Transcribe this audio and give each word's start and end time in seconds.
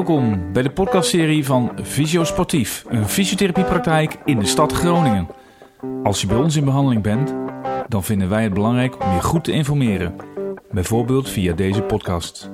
Welkom 0.00 0.52
bij 0.52 0.62
de 0.62 0.70
podcastserie 0.70 1.44
van 1.44 1.72
Visio 1.82 2.24
Sportief, 2.24 2.84
een 2.88 3.08
fysiotherapiepraktijk 3.08 4.16
in 4.24 4.38
de 4.38 4.46
stad 4.46 4.72
Groningen. 4.72 5.28
Als 6.02 6.20
je 6.20 6.26
bij 6.26 6.36
ons 6.36 6.56
in 6.56 6.64
behandeling 6.64 7.02
bent, 7.02 7.34
dan 7.88 8.04
vinden 8.04 8.28
wij 8.28 8.42
het 8.42 8.54
belangrijk 8.54 9.04
om 9.04 9.12
je 9.12 9.22
goed 9.22 9.44
te 9.44 9.52
informeren, 9.52 10.14
bijvoorbeeld 10.70 11.28
via 11.28 11.54
deze 11.54 11.82
podcast. 11.82 12.50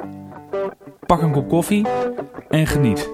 Pak 1.07 1.23
een 1.23 1.33
kop 1.33 1.49
koffie 1.49 1.87
en 2.49 2.67
geniet. 2.67 3.11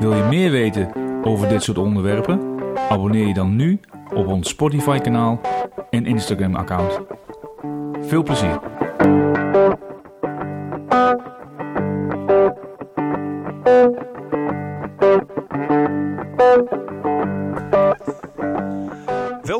Wil 0.00 0.14
je 0.14 0.26
meer 0.28 0.50
weten 0.50 0.92
over 1.24 1.48
dit 1.48 1.62
soort 1.62 1.78
onderwerpen? 1.78 2.40
Abonneer 2.88 3.26
je 3.26 3.34
dan 3.34 3.56
nu 3.56 3.80
op 4.14 4.26
ons 4.26 4.48
Spotify-kanaal 4.48 5.40
en 5.90 6.06
Instagram-account. 6.06 7.00
Veel 8.00 8.22
plezier! 8.22 8.73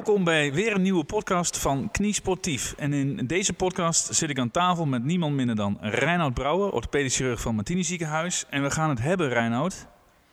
Welkom 0.05 0.25
bij 0.25 0.53
weer 0.53 0.75
een 0.75 0.83
nieuwe 0.83 1.05
podcast 1.05 1.59
van 1.59 1.89
Knie 1.91 2.12
Sportief. 2.12 2.75
En 2.77 2.93
in 2.93 3.27
deze 3.27 3.53
podcast 3.53 4.15
zit 4.15 4.31
ik 4.31 4.39
aan 4.39 4.51
tafel 4.51 4.87
met 4.87 5.05
niemand 5.05 5.35
minder 5.35 5.57
dan 5.57 5.79
Reinoud 5.81 6.35
Brouwer, 6.35 6.73
orthopedisch 6.73 7.17
chirurg 7.17 7.41
van 7.41 7.55
Martini 7.55 7.85
Ziekenhuis. 7.85 8.45
En 8.51 8.62
we 8.62 8.71
gaan 8.71 8.89
het 8.89 9.01
hebben, 9.01 9.29
Reinoud, 9.29 9.87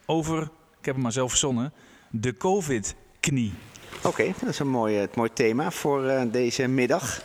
over, 0.05 0.41
ik 0.79 0.85
heb 0.85 0.93
het 0.93 1.03
maar 1.03 1.11
zelf 1.11 1.29
verzonnen, 1.29 1.73
de 2.09 2.37
COVID-knie. 2.37 3.53
Oké, 4.03 4.33
dat 4.39 4.49
is 4.49 4.59
een 4.59 4.69
mooi, 4.69 4.95
het 4.95 5.15
mooi 5.15 5.29
thema 5.33 5.71
voor 5.71 6.05
uh, 6.05 6.21
deze 6.31 6.67
middag. 6.67 7.21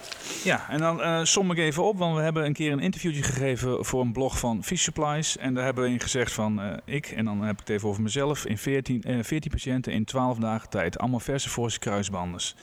Ja, 0.46 0.68
en 0.68 0.78
dan 0.78 1.00
uh, 1.00 1.20
som 1.22 1.50
ik 1.50 1.58
even 1.58 1.84
op, 1.84 1.98
want 1.98 2.16
we 2.16 2.22
hebben 2.22 2.44
een 2.44 2.52
keer 2.52 2.72
een 2.72 2.80
interviewtje 2.80 3.22
gegeven 3.22 3.84
voor 3.84 4.00
een 4.00 4.12
blog 4.12 4.38
van 4.38 4.64
Fish 4.64 4.82
Supplies. 4.82 5.36
En 5.36 5.54
daar 5.54 5.64
hebben 5.64 5.84
we 5.84 5.90
in 5.90 6.00
gezegd 6.00 6.32
van 6.32 6.60
uh, 6.60 6.72
ik, 6.84 7.06
en 7.06 7.24
dan 7.24 7.42
heb 7.42 7.52
ik 7.52 7.58
het 7.58 7.68
even 7.68 7.88
over 7.88 8.02
mezelf, 8.02 8.46
in 8.46 8.58
14, 8.58 9.24
14 9.24 9.50
patiënten 9.50 9.92
in 9.92 10.04
12 10.04 10.38
dagen 10.38 10.68
tijd. 10.68 10.98
Allemaal 10.98 11.20
verse 11.20 11.48
forse 11.48 11.78
kruisbandes. 11.78 12.56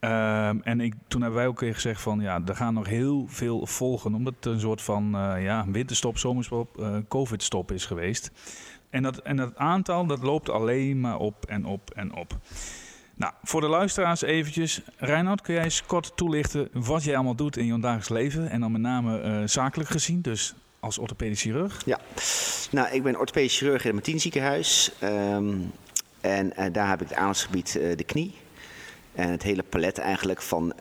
Ehm, 0.00 0.58
en 0.62 0.80
ik, 0.80 0.94
toen 1.08 1.20
hebben 1.20 1.38
wij 1.38 1.48
ook 1.48 1.60
weer 1.60 1.74
gezegd 1.74 2.00
van 2.00 2.20
ja, 2.20 2.40
er 2.46 2.56
gaan 2.56 2.74
nog 2.74 2.86
heel 2.86 3.26
veel 3.28 3.66
volgen. 3.66 4.14
Omdat 4.14 4.34
het 4.34 4.46
een 4.46 4.60
soort 4.60 4.82
van 4.82 5.10
ja, 5.40 5.64
winterstop, 5.68 6.18
zomerstop, 6.18 7.02
covid-stop 7.08 7.72
is 7.72 7.86
geweest. 7.86 8.30
En 8.90 9.02
dat, 9.02 9.18
en 9.18 9.36
dat 9.36 9.56
aantal 9.56 10.06
dat 10.06 10.22
loopt 10.22 10.50
alleen 10.50 11.00
maar 11.00 11.18
op 11.18 11.46
en 11.46 11.64
op 11.64 11.90
en 11.90 12.14
op. 12.14 12.38
Nou, 13.18 13.32
voor 13.42 13.60
de 13.60 13.68
luisteraars 13.68 14.22
eventjes. 14.22 14.80
Reinoud, 14.96 15.40
kun 15.40 15.54
jij 15.54 15.64
eens 15.64 15.82
kort 15.86 16.12
toelichten 16.14 16.68
wat 16.72 17.04
jij 17.04 17.14
allemaal 17.14 17.34
doet 17.34 17.56
in 17.56 17.66
je 17.66 17.80
dagelijks 17.80 18.08
leven? 18.08 18.50
En 18.50 18.60
dan 18.60 18.72
met 18.72 18.80
name 18.80 19.22
uh, 19.22 19.42
zakelijk 19.46 19.90
gezien, 19.90 20.20
dus 20.20 20.54
als 20.80 20.98
orthopedisch 20.98 21.42
chirurg. 21.42 21.82
Ja, 21.84 22.00
nou, 22.70 22.94
ik 22.94 23.02
ben 23.02 23.18
orthopedisch 23.18 23.58
chirurg 23.58 23.80
in 23.80 23.86
het 23.86 23.94
Martien 23.94 24.20
ziekenhuis. 24.20 24.92
Um, 25.02 25.72
en 26.20 26.52
uh, 26.58 26.64
daar 26.72 26.88
heb 26.88 27.02
ik 27.02 27.08
het 27.08 27.18
aandachtsgebied 27.18 27.74
uh, 27.74 27.96
de 27.96 28.04
knie. 28.04 28.34
En 29.14 29.30
het 29.30 29.42
hele 29.42 29.62
palet 29.62 29.98
eigenlijk 29.98 30.42
van 30.42 30.72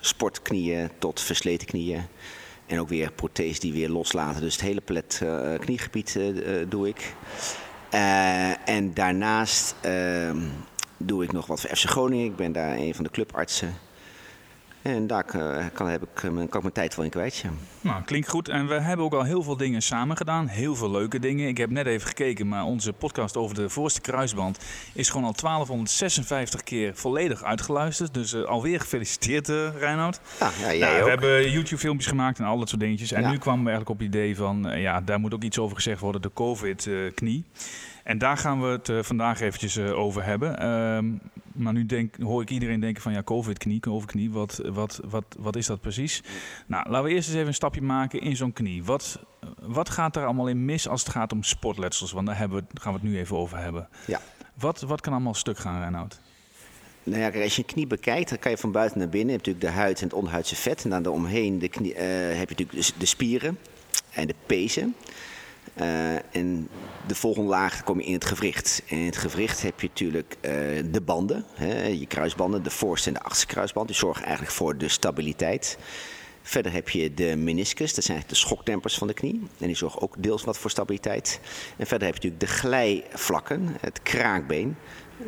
sportknieën 0.00 0.90
tot 0.98 1.20
versleten 1.20 1.66
knieën. 1.66 2.02
En 2.66 2.80
ook 2.80 2.88
weer 2.88 3.12
protheses 3.12 3.60
die 3.60 3.72
weer 3.72 3.88
loslaten. 3.88 4.40
Dus 4.40 4.52
het 4.52 4.62
hele 4.62 4.80
palet 4.80 5.22
kniegebied 5.58 6.18
doe 6.68 6.88
ik. 6.88 7.14
en 8.64 8.94
daarnaast 8.94 9.74
ehm, 9.80 10.38
doe 10.98 11.24
ik 11.24 11.32
nog 11.32 11.46
wat 11.46 11.60
voor 11.60 11.76
FC 11.76 11.84
Groningen. 11.84 12.24
Ik 12.24 12.36
ben 12.36 12.52
daar 12.52 12.76
een 12.76 12.94
van 12.94 13.04
de 13.04 13.10
clubartsen. 13.10 13.74
En 14.82 15.06
daar 15.06 15.24
kan, 15.74 15.88
heb 15.88 16.02
ik, 16.02 16.08
kan 16.14 16.42
ik 16.42 16.52
mijn 16.52 16.72
tijd 16.72 16.94
wel 16.94 17.04
in 17.04 17.10
kwijt. 17.10 17.36
Ja. 17.36 17.50
Nou, 17.80 18.02
klinkt 18.02 18.28
goed. 18.28 18.48
En 18.48 18.66
we 18.66 18.74
hebben 18.74 19.04
ook 19.04 19.14
al 19.14 19.22
heel 19.22 19.42
veel 19.42 19.56
dingen 19.56 19.82
samen 19.82 20.16
gedaan. 20.16 20.46
Heel 20.46 20.74
veel 20.74 20.90
leuke 20.90 21.18
dingen. 21.18 21.48
Ik 21.48 21.56
heb 21.56 21.70
net 21.70 21.86
even 21.86 22.08
gekeken, 22.08 22.48
maar 22.48 22.64
onze 22.64 22.92
podcast 22.92 23.36
over 23.36 23.54
de 23.54 23.68
voorste 23.68 24.00
kruisband 24.00 24.58
is 24.94 25.08
gewoon 25.08 25.26
al 25.26 25.34
1256 25.40 26.62
keer 26.62 26.94
volledig 26.94 27.42
uitgeluisterd. 27.42 28.14
Dus 28.14 28.32
uh, 28.32 28.44
alweer 28.44 28.80
gefeliciteerd, 28.80 29.48
uh, 29.48 29.68
Reinoud. 29.78 30.20
Ja, 30.40 30.50
ja, 30.60 30.74
jij 30.74 30.90
nou, 30.90 31.04
we 31.04 31.10
hebben 31.10 31.50
YouTube-filmpjes 31.50 32.06
gemaakt 32.06 32.38
en 32.38 32.44
al 32.44 32.58
dat 32.58 32.68
soort 32.68 32.80
dingetjes. 32.80 33.12
En 33.12 33.22
ja. 33.22 33.30
nu 33.30 33.38
kwamen 33.38 33.64
we 33.64 33.70
eigenlijk 33.70 34.00
op 34.00 34.06
het 34.06 34.14
idee 34.14 34.36
van, 34.36 34.70
uh, 34.70 34.82
ja, 34.82 35.00
daar 35.00 35.20
moet 35.20 35.34
ook 35.34 35.42
iets 35.42 35.58
over 35.58 35.76
gezegd 35.76 36.00
worden, 36.00 36.22
de 36.22 36.30
COVID-knie. 36.34 37.44
En 38.08 38.18
daar 38.18 38.36
gaan 38.36 38.60
we 38.60 38.66
het 38.66 38.88
uh, 38.88 39.02
vandaag 39.02 39.40
eventjes 39.40 39.76
uh, 39.76 39.98
over 39.98 40.24
hebben. 40.24 40.50
Uh, 40.50 41.20
maar 41.52 41.72
nu 41.72 41.86
denk, 41.86 42.16
hoor 42.16 42.42
ik 42.42 42.50
iedereen 42.50 42.80
denken 42.80 43.02
van 43.02 43.12
ja, 43.12 43.22
COVID-knie, 43.22 43.80
COVID-knie, 43.80 44.30
wat, 44.30 44.60
wat, 44.64 45.00
wat, 45.04 45.24
wat 45.38 45.56
is 45.56 45.66
dat 45.66 45.80
precies? 45.80 46.22
Nou, 46.66 46.90
laten 46.90 47.08
we 47.08 47.14
eerst 47.14 47.28
eens 47.28 47.36
even 47.36 47.48
een 47.48 47.54
stapje 47.54 47.82
maken 47.82 48.20
in 48.20 48.36
zo'n 48.36 48.52
knie. 48.52 48.84
Wat, 48.84 49.20
wat 49.60 49.90
gaat 49.90 50.16
er 50.16 50.24
allemaal 50.24 50.48
in 50.48 50.64
mis 50.64 50.88
als 50.88 51.02
het 51.02 51.12
gaat 51.12 51.32
om 51.32 51.42
sportletsels? 51.42 52.12
Want 52.12 52.26
daar 52.26 52.38
hebben 52.38 52.58
we, 52.58 52.80
gaan 52.80 52.92
we 52.92 52.98
het 52.98 53.08
nu 53.08 53.18
even 53.18 53.36
over 53.36 53.58
hebben. 53.58 53.88
Ja. 54.06 54.20
Wat, 54.54 54.80
wat 54.80 55.00
kan 55.00 55.12
allemaal 55.12 55.34
stuk 55.34 55.58
gaan, 55.58 55.80
Reinoud? 55.80 56.20
Nou 57.02 57.20
ja, 57.20 57.42
als 57.42 57.56
je 57.56 57.62
een 57.62 57.72
knie 57.72 57.86
bekijkt, 57.86 58.28
dan 58.28 58.38
kan 58.38 58.50
je 58.50 58.58
van 58.58 58.72
buiten 58.72 58.98
naar 58.98 59.08
binnen. 59.08 59.28
Je 59.28 59.34
hebt 59.34 59.46
natuurlijk 59.46 59.74
de 59.74 59.80
huid 59.80 59.98
en 59.98 60.04
het 60.04 60.14
onderhuidse 60.14 60.56
vet. 60.56 60.84
En 60.84 60.90
dan 60.90 61.02
daaromheen 61.02 61.58
de 61.58 61.68
knie, 61.68 61.94
uh, 61.94 62.00
heb 62.38 62.50
je 62.50 62.64
natuurlijk 62.64 62.98
de 62.98 63.06
spieren 63.06 63.58
en 64.10 64.26
de 64.26 64.34
pezen. 64.46 64.94
Uh, 65.80 66.14
en 66.14 66.68
de 67.06 67.14
volgende 67.14 67.48
laag 67.48 67.82
kom 67.84 68.00
je 68.00 68.06
in 68.06 68.12
het 68.12 68.24
gewricht. 68.24 68.82
En 68.88 68.96
in 68.96 69.06
het 69.06 69.16
gewricht 69.16 69.62
heb 69.62 69.80
je 69.80 69.86
natuurlijk 69.86 70.36
uh, 70.40 70.50
de 70.90 71.00
banden, 71.04 71.44
hè, 71.54 71.86
je 71.86 72.06
kruisbanden, 72.06 72.62
de 72.62 72.70
voorste 72.70 73.08
en 73.08 73.14
de 73.14 73.20
achterste 73.20 73.46
kruisband. 73.46 73.86
Die 73.86 73.96
zorgen 73.96 74.24
eigenlijk 74.24 74.54
voor 74.54 74.76
de 74.76 74.88
stabiliteit. 74.88 75.78
Verder 76.42 76.72
heb 76.72 76.88
je 76.88 77.14
de 77.14 77.36
meniscus, 77.36 77.94
dat 77.94 78.04
zijn 78.04 78.22
de 78.26 78.34
schokdempers 78.34 78.98
van 78.98 79.06
de 79.06 79.14
knie. 79.14 79.42
En 79.58 79.66
die 79.66 79.76
zorgen 79.76 80.02
ook 80.02 80.14
deels 80.18 80.44
wat 80.44 80.58
voor 80.58 80.70
stabiliteit. 80.70 81.40
En 81.76 81.86
verder 81.86 82.08
heb 82.08 82.16
je 82.16 82.28
natuurlijk 82.28 82.40
de 82.40 82.58
glijvlakken, 82.58 83.76
het 83.80 84.02
kraakbeen. 84.02 84.76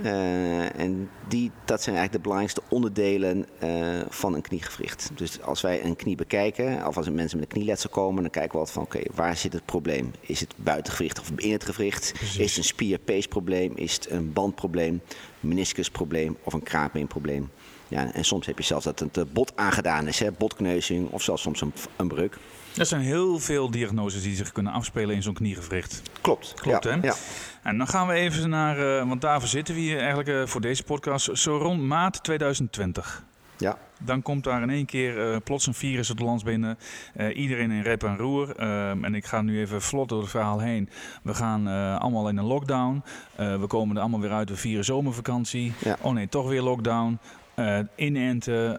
Uh, 0.03 0.79
en 0.79 1.11
die, 1.29 1.51
dat 1.65 1.83
zijn 1.83 1.97
eigenlijk 1.97 2.13
de 2.25 2.31
belangrijkste 2.31 2.63
onderdelen 2.69 3.47
uh, 3.65 4.01
van 4.09 4.35
een 4.35 4.43
kniegewricht. 4.43 5.11
Dus 5.15 5.43
als 5.43 5.61
wij 5.61 5.85
een 5.85 5.97
knie 5.97 6.17
bekijken, 6.17 6.87
of 6.87 6.97
als 6.97 7.11
mensen 7.11 7.39
met 7.39 7.49
een 7.49 7.55
knieletsel 7.55 7.91
komen, 7.91 8.23
dan 8.23 8.31
kijken 8.31 8.53
we 8.53 8.59
altijd 8.59 8.77
van 8.77 8.85
oké, 8.85 8.97
okay, 8.97 9.11
waar 9.15 9.37
zit 9.37 9.53
het 9.53 9.65
probleem? 9.65 10.13
Is 10.21 10.41
het 10.41 10.55
buitengewricht 10.57 11.21
of 11.21 11.31
in 11.37 11.53
het 11.53 11.65
gewricht? 11.65 12.13
Precies. 12.13 12.39
Is 12.39 12.49
het 12.49 12.59
een 12.59 12.65
spierpeesprobleem? 12.65 13.73
Is 13.75 13.95
het 13.95 14.11
een 14.11 14.33
bandprobleem, 14.33 15.01
meniscusprobleem 15.41 16.37
of 16.43 16.53
een 16.53 16.63
kraakbeenprobleem? 16.63 17.51
Ja, 17.89 18.13
en 18.13 18.25
soms 18.25 18.47
heb 18.47 18.59
je 18.59 18.65
zelfs 18.65 18.85
dat 18.85 18.99
het 18.99 19.33
bot 19.33 19.53
aangedaan 19.55 20.07
is, 20.07 20.19
hè, 20.19 20.33
botkneuzing 20.33 21.11
of 21.11 21.23
zelfs 21.23 21.43
soms 21.43 21.61
een, 21.61 21.73
een 21.97 22.09
breuk. 22.09 22.39
Er 22.77 22.87
zijn 22.87 23.01
heel 23.01 23.39
veel 23.39 23.71
diagnoses 23.71 24.23
die 24.23 24.37
zich 24.37 24.53
kunnen 24.53 24.73
afspelen 24.73 25.15
in 25.15 25.23
zo'n 25.23 25.35
kniegewricht. 25.35 26.03
Klopt. 26.21 26.55
Klopt, 26.55 26.85
ja, 26.85 26.91
hè? 26.91 27.07
Ja. 27.07 27.15
En 27.63 27.79
dan 27.79 27.89
gaan 27.89 28.07
we 28.07 28.13
even 28.13 28.51
naar, 28.51 28.79
uh, 28.79 29.09
want 29.09 29.21
daarvoor 29.21 29.49
zitten 29.49 29.75
we 29.75 29.81
hier 29.81 29.99
eigenlijk 29.99 30.29
uh, 30.29 30.47
voor 30.47 30.61
deze 30.61 30.83
podcast, 30.83 31.39
zo 31.39 31.57
rond 31.57 31.81
maart 31.83 32.23
2020. 32.25 33.25
Ja. 33.57 33.79
Dan 33.99 34.23
komt 34.23 34.45
daar 34.45 34.63
in 34.63 34.71
één 34.71 34.87
keer 34.87 35.31
uh, 35.31 35.37
plots 35.45 35.67
een 35.67 35.75
virus 35.75 36.09
het 36.09 36.21
land 36.21 36.45
binnen. 36.45 36.79
Uh, 37.17 37.37
iedereen 37.37 37.71
in 37.71 37.83
rep 37.83 38.03
en 38.03 38.17
roer. 38.17 38.61
Uh, 38.61 38.91
en 38.91 39.15
ik 39.15 39.25
ga 39.25 39.43
nu 39.43 39.61
even 39.61 39.83
vlot 39.83 40.09
door 40.09 40.21
het 40.21 40.31
verhaal 40.31 40.59
heen. 40.59 40.89
We 41.23 41.35
gaan 41.35 41.67
allemaal 41.99 42.29
in 42.29 42.37
een 42.37 42.45
lockdown. 42.45 43.03
we 43.37 43.65
komen 43.67 43.97
er 43.97 44.03
allemaal 44.03 44.21
weer 44.21 44.33
uit. 44.33 44.49
We 44.49 44.57
vieren 44.57 44.85
zomervakantie. 44.85 45.73
Ja. 45.79 45.97
Oh 46.01 46.13
nee, 46.13 46.29
toch 46.29 46.49
weer 46.49 46.63
lockdown. 46.63 47.19
Uh, 47.61 47.79
inenten, 47.95 48.79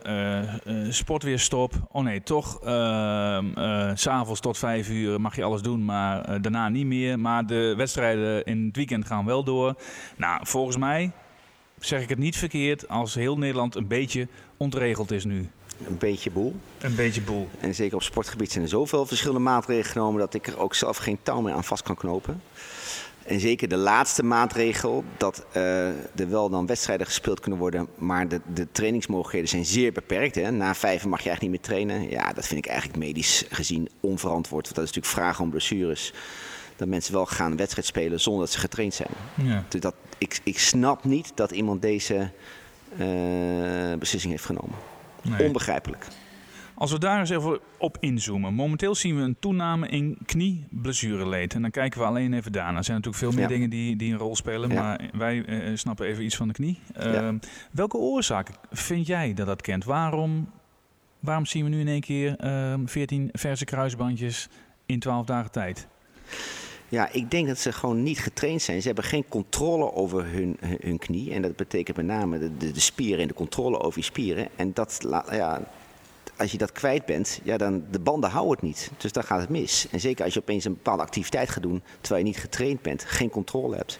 uh, 0.65 0.91
sport 0.91 1.23
weer 1.23 1.39
stop. 1.39 1.73
Oh 1.91 2.03
nee, 2.03 2.23
toch. 2.23 2.59
S'avonds 3.93 4.39
tot 4.39 4.57
vijf 4.57 4.89
uur 4.89 5.21
mag 5.21 5.35
je 5.35 5.43
alles 5.43 5.61
doen, 5.61 5.85
maar 5.85 6.41
daarna 6.41 6.69
niet 6.69 6.85
meer. 6.85 7.19
Maar 7.19 7.45
de 7.45 7.73
wedstrijden 7.77 8.45
in 8.45 8.65
het 8.65 8.75
weekend 8.75 9.05
gaan 9.05 9.25
wel 9.25 9.43
door. 9.43 9.75
Nou, 10.17 10.39
volgens 10.47 10.77
mij 10.77 11.11
zeg 11.79 12.01
ik 12.01 12.09
het 12.09 12.17
niet 12.17 12.37
verkeerd 12.37 12.87
als 12.87 13.13
heel 13.13 13.37
Nederland 13.37 13.75
een 13.75 13.87
beetje 13.87 14.27
ontregeld 14.57 15.11
is 15.11 15.25
nu. 15.25 15.49
Een 15.87 15.97
beetje 15.97 16.31
boel. 16.31 16.55
Een 16.79 16.95
beetje 16.95 17.21
boel. 17.21 17.49
En 17.59 17.75
zeker 17.75 17.95
op 17.95 18.03
sportgebied 18.03 18.51
zijn 18.51 18.63
er 18.63 18.69
zoveel 18.69 19.05
verschillende 19.05 19.41
maatregelen 19.41 19.91
genomen 19.91 20.19
dat 20.19 20.33
ik 20.33 20.47
er 20.47 20.59
ook 20.59 20.75
zelf 20.75 20.97
geen 20.97 21.19
touw 21.23 21.41
meer 21.41 21.53
aan 21.53 21.63
vast 21.63 21.83
kan 21.83 21.95
knopen. 21.95 22.41
En 23.25 23.39
zeker 23.39 23.67
de 23.67 23.77
laatste 23.77 24.23
maatregel, 24.23 25.03
dat 25.17 25.45
uh, 25.55 25.87
er 25.87 26.29
wel 26.29 26.49
dan 26.49 26.65
wedstrijden 26.65 27.05
gespeeld 27.05 27.39
kunnen 27.39 27.59
worden, 27.59 27.87
maar 27.97 28.27
de, 28.27 28.41
de 28.53 28.67
trainingsmogelijkheden 28.71 29.49
zijn 29.49 29.65
zeer 29.65 29.91
beperkt. 29.91 30.35
Hè. 30.35 30.51
Na 30.51 30.75
vijf 30.75 31.05
mag 31.05 31.21
je 31.21 31.29
eigenlijk 31.29 31.41
niet 31.41 31.69
meer 31.69 31.85
trainen. 31.85 32.09
Ja, 32.09 32.33
dat 32.33 32.47
vind 32.47 32.65
ik 32.65 32.71
eigenlijk 32.71 32.99
medisch 32.99 33.45
gezien 33.49 33.89
onverantwoord. 33.99 34.63
Want 34.63 34.75
dat 34.75 34.83
is 34.83 34.93
natuurlijk 34.93 35.21
vragen 35.21 35.43
om 35.43 35.49
blessures. 35.49 36.13
Dat 36.75 36.87
mensen 36.87 37.13
wel 37.13 37.25
gaan 37.25 37.57
wedstrijd 37.57 37.87
spelen 37.87 38.19
zonder 38.19 38.41
dat 38.41 38.51
ze 38.51 38.59
getraind 38.59 38.93
zijn. 38.93 39.09
Ja. 39.35 39.65
Dus 39.67 39.81
dat, 39.81 39.95
ik, 40.17 40.39
ik 40.43 40.59
snap 40.59 41.03
niet 41.03 41.31
dat 41.35 41.51
iemand 41.51 41.81
deze 41.81 42.31
uh, 42.99 43.93
beslissing 43.99 44.31
heeft 44.31 44.45
genomen. 44.45 44.75
Nee. 45.21 45.47
Onbegrijpelijk. 45.47 46.07
Als 46.81 46.91
we 46.91 46.99
daar 46.99 47.19
eens 47.19 47.29
even 47.29 47.59
op 47.77 47.97
inzoomen. 47.99 48.53
Momenteel 48.53 48.95
zien 48.95 49.15
we 49.15 49.21
een 49.21 49.35
toename 49.39 49.87
in 49.87 50.17
knie-blessureleed. 50.25 51.53
En 51.53 51.61
dan 51.61 51.71
kijken 51.71 51.99
we 51.99 52.05
alleen 52.05 52.33
even 52.33 52.51
daarna. 52.51 52.77
Er 52.77 52.83
zijn 52.83 52.97
natuurlijk 52.97 53.23
veel 53.23 53.31
meer 53.31 53.49
Ja. 53.49 53.55
dingen 53.55 53.69
die, 53.69 53.95
die 53.95 54.11
een 54.11 54.17
rol 54.17 54.35
spelen. 54.35 54.69
Ja. 54.69 54.81
Maar 54.81 55.09
wij 55.13 55.45
eh, 55.45 55.71
snappen 55.75 56.05
even 56.05 56.23
iets 56.23 56.35
van 56.35 56.47
de 56.47 56.53
knie. 56.53 56.79
Eh, 56.93 57.13
Ja. 57.13 57.33
Welke 57.71 57.97
oorzaak 57.97 58.49
vind 58.71 59.07
jij 59.07 59.33
dat 59.33 59.47
dat 59.47 59.61
kent? 59.61 59.83
Waarom, 59.83 60.51
waarom 61.19 61.45
zien 61.45 61.63
we 61.63 61.69
nu 61.69 61.79
in 61.79 61.87
één 61.87 62.01
keer 62.01 62.35
eh, 62.37 62.73
14 62.85 63.29
verse 63.31 63.65
kruisbandjes 63.65 64.49
in 64.85 64.99
12 64.99 65.25
dagen 65.25 65.51
tijd? 65.51 65.87
Ja, 66.89 67.11
ik 67.11 67.31
denk 67.31 67.47
dat 67.47 67.57
ze 67.57 67.71
gewoon 67.71 68.03
niet 68.03 68.19
getraind 68.19 68.61
zijn. 68.61 68.81
Ze 68.81 68.87
hebben 68.87 69.05
geen 69.05 69.25
controle 69.29 69.93
over 69.93 70.25
hun, 70.25 70.57
hun, 70.79 70.97
knie. 70.99 71.33
En 71.33 71.41
dat 71.41 71.55
betekent 71.55 71.97
met 71.97 72.05
name 72.05 72.39
de, 72.39 72.57
de, 72.57 72.71
de, 72.71 72.79
spieren 72.79 73.21
en 73.21 73.27
de 73.27 73.33
controle 73.33 73.79
over 73.79 73.99
je 73.99 74.05
spieren. 74.05 74.47
En 74.55 74.73
dat, 74.73 75.07
ja, 75.31 75.61
als 76.37 76.51
je 76.51 76.57
dat 76.57 76.71
kwijt 76.71 77.05
bent, 77.05 77.39
ja, 77.43 77.57
dan 77.57 77.83
de 77.91 77.99
banden 77.99 78.29
houden 78.29 78.53
het 78.53 78.61
niet. 78.61 78.91
Dus 78.97 79.11
dan 79.11 79.23
gaat 79.23 79.39
het 79.39 79.49
mis. 79.49 79.87
En 79.91 79.99
zeker 79.99 80.25
als 80.25 80.33
je 80.33 80.39
opeens 80.39 80.65
een 80.65 80.73
bepaalde 80.73 81.03
activiteit 81.03 81.49
gaat 81.49 81.63
doen 81.63 81.83
terwijl 82.01 82.25
je 82.25 82.31
niet 82.31 82.41
getraind 82.41 82.81
bent, 82.81 83.03
geen 83.03 83.29
controle 83.29 83.75
hebt 83.75 83.99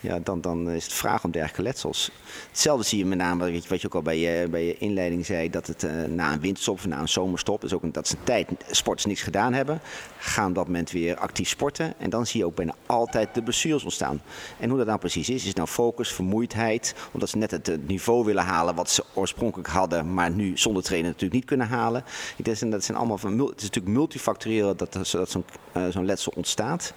ja, 0.00 0.18
dan, 0.18 0.40
dan 0.40 0.70
is 0.70 0.84
het 0.84 0.92
vraag 0.92 1.24
om 1.24 1.30
dergelijke 1.30 1.62
letsels. 1.62 2.10
Hetzelfde 2.48 2.84
zie 2.84 2.98
je 2.98 3.04
met 3.04 3.18
name, 3.18 3.60
wat 3.68 3.80
je 3.80 3.86
ook 3.86 3.94
al 3.94 4.02
bij 4.02 4.18
je, 4.18 4.48
bij 4.50 4.64
je 4.64 4.78
inleiding 4.78 5.26
zei, 5.26 5.50
dat 5.50 5.66
het 5.66 5.82
uh, 5.82 5.90
na 6.04 6.32
een 6.32 6.40
winterstop 6.40 6.74
of 6.74 6.86
na 6.86 7.00
een 7.00 7.08
zomerstop, 7.08 7.64
is 7.64 7.72
ook 7.72 7.94
dat 7.94 8.08
ze 8.08 8.16
een 8.16 8.24
tijd 8.24 8.48
sporters 8.70 9.06
niks 9.06 9.22
gedaan 9.22 9.52
hebben, 9.52 9.80
gaan 10.18 10.48
op 10.48 10.54
dat 10.54 10.66
moment 10.66 10.90
weer 10.90 11.16
actief 11.16 11.48
sporten. 11.48 11.94
En 11.98 12.10
dan 12.10 12.26
zie 12.26 12.40
je 12.40 12.46
ook 12.46 12.54
bijna 12.54 12.74
altijd 12.86 13.34
de 13.34 13.42
blessures 13.42 13.82
ontstaan. 13.82 14.22
En 14.58 14.68
hoe 14.68 14.78
dat 14.78 14.86
nou 14.86 14.98
precies 14.98 15.28
is, 15.28 15.44
is 15.44 15.54
nou 15.54 15.68
focus, 15.68 16.12
vermoeidheid, 16.12 16.94
omdat 17.12 17.28
ze 17.28 17.36
net 17.36 17.50
het 17.50 17.86
niveau 17.86 18.24
willen 18.24 18.44
halen 18.44 18.74
wat 18.74 18.90
ze 18.90 19.04
oorspronkelijk 19.14 19.68
hadden, 19.68 20.14
maar 20.14 20.30
nu 20.30 20.58
zonder 20.58 20.82
trainen 20.82 21.10
natuurlijk 21.10 21.40
niet 21.40 21.48
kunnen 21.48 21.68
halen. 21.68 22.04
Dat 22.36 22.84
zijn, 22.84 22.96
allemaal 22.96 23.16
het 23.16 23.56
is 23.56 23.62
natuurlijk 23.62 23.94
multifactorieel 23.94 24.76
dat, 24.76 24.92
dat 24.92 25.06
zo'n 25.06 25.44
uh, 25.76 25.88
zo'n 25.88 26.04
letsel 26.04 26.32
ontstaat. 26.36 26.92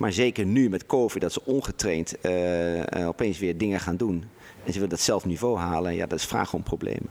Maar 0.00 0.12
zeker 0.12 0.46
nu 0.46 0.68
met 0.68 0.86
COVID, 0.86 1.20
dat 1.20 1.32
ze 1.32 1.44
ongetraind 1.44 2.14
uh, 2.22 3.08
opeens 3.08 3.38
weer 3.38 3.58
dingen 3.58 3.80
gaan 3.80 3.96
doen. 3.96 4.24
En 4.64 4.66
ze 4.66 4.72
willen 4.72 4.88
dat 4.88 5.00
zelf 5.00 5.24
niveau 5.24 5.58
halen. 5.58 5.94
Ja, 5.94 6.06
dat 6.06 6.18
is 6.18 6.24
vraag 6.24 6.54
om 6.54 6.62
problemen. 6.62 7.08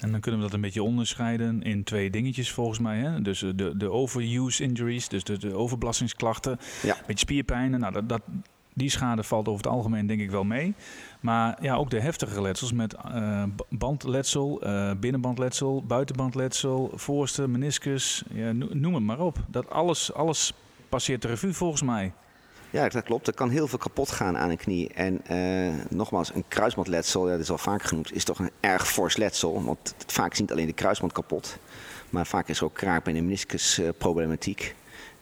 En 0.00 0.10
dan 0.10 0.20
kunnen 0.20 0.40
we 0.40 0.46
dat 0.46 0.54
een 0.54 0.60
beetje 0.60 0.82
onderscheiden 0.82 1.62
in 1.62 1.84
twee 1.84 2.10
dingetjes 2.10 2.52
volgens 2.52 2.78
mij. 2.78 2.98
Hè? 2.98 3.22
Dus 3.22 3.42
eh, 3.42 3.50
de, 3.54 3.76
de 3.76 3.90
overuse 3.90 4.62
injuries, 4.62 5.08
dus 5.08 5.24
de, 5.24 5.38
de 5.38 5.54
overbelastingsklachten. 5.54 6.58
Ja. 6.82 6.96
Beetje 7.06 7.18
spierpijnen. 7.18 7.80
Nou, 7.80 7.92
dat, 7.92 8.08
dat, 8.08 8.22
die 8.74 8.90
schade 8.90 9.22
valt 9.22 9.48
over 9.48 9.64
het 9.64 9.72
algemeen 9.72 10.06
denk 10.06 10.20
ik 10.20 10.30
wel 10.30 10.44
mee. 10.44 10.74
Maar 11.20 11.58
ja, 11.60 11.74
ook 11.74 11.90
de 11.90 12.00
heftige 12.00 12.42
letsels 12.42 12.72
met 12.72 12.94
uh, 13.14 13.42
bandletsel, 13.68 14.66
uh, 14.66 14.90
binnenbandletsel, 15.00 15.84
buitenbandletsel, 15.86 16.90
voorste, 16.94 17.48
meniscus, 17.48 18.22
ja, 18.32 18.52
noem 18.52 18.94
het 18.94 19.02
maar 19.02 19.20
op. 19.20 19.38
Dat 19.46 19.70
alles, 19.70 20.12
alles 20.14 20.52
passeert 20.88 21.22
de 21.22 21.28
revue 21.28 21.52
volgens 21.52 21.82
mij. 21.82 22.12
Ja, 22.70 22.88
dat 22.88 23.02
klopt. 23.02 23.26
Er 23.26 23.34
kan 23.34 23.50
heel 23.50 23.68
veel 23.68 23.78
kapot 23.78 24.10
gaan 24.10 24.36
aan 24.38 24.50
een 24.50 24.56
knie. 24.56 24.94
En 24.94 25.20
uh, 25.30 25.74
nogmaals, 25.88 26.34
een 26.34 26.44
kruisbandletsel, 26.48 27.24
ja, 27.26 27.32
dat 27.32 27.40
is 27.40 27.50
al 27.50 27.58
vaak 27.58 27.82
genoemd, 27.82 28.14
is 28.14 28.24
toch 28.24 28.38
een 28.38 28.50
erg 28.60 28.88
fors 28.88 29.16
letsel. 29.16 29.64
Want 29.64 29.94
vaak 30.06 30.32
is 30.32 30.40
niet 30.40 30.52
alleen 30.52 30.66
de 30.66 30.72
kruisband 30.72 31.12
kapot, 31.12 31.58
maar 32.10 32.26
vaak 32.26 32.48
is 32.48 32.58
er 32.58 32.64
ook 32.64 32.74
kraakbeen 32.74 33.16
en 33.16 33.24
meniscusproblematiek. 33.24 34.74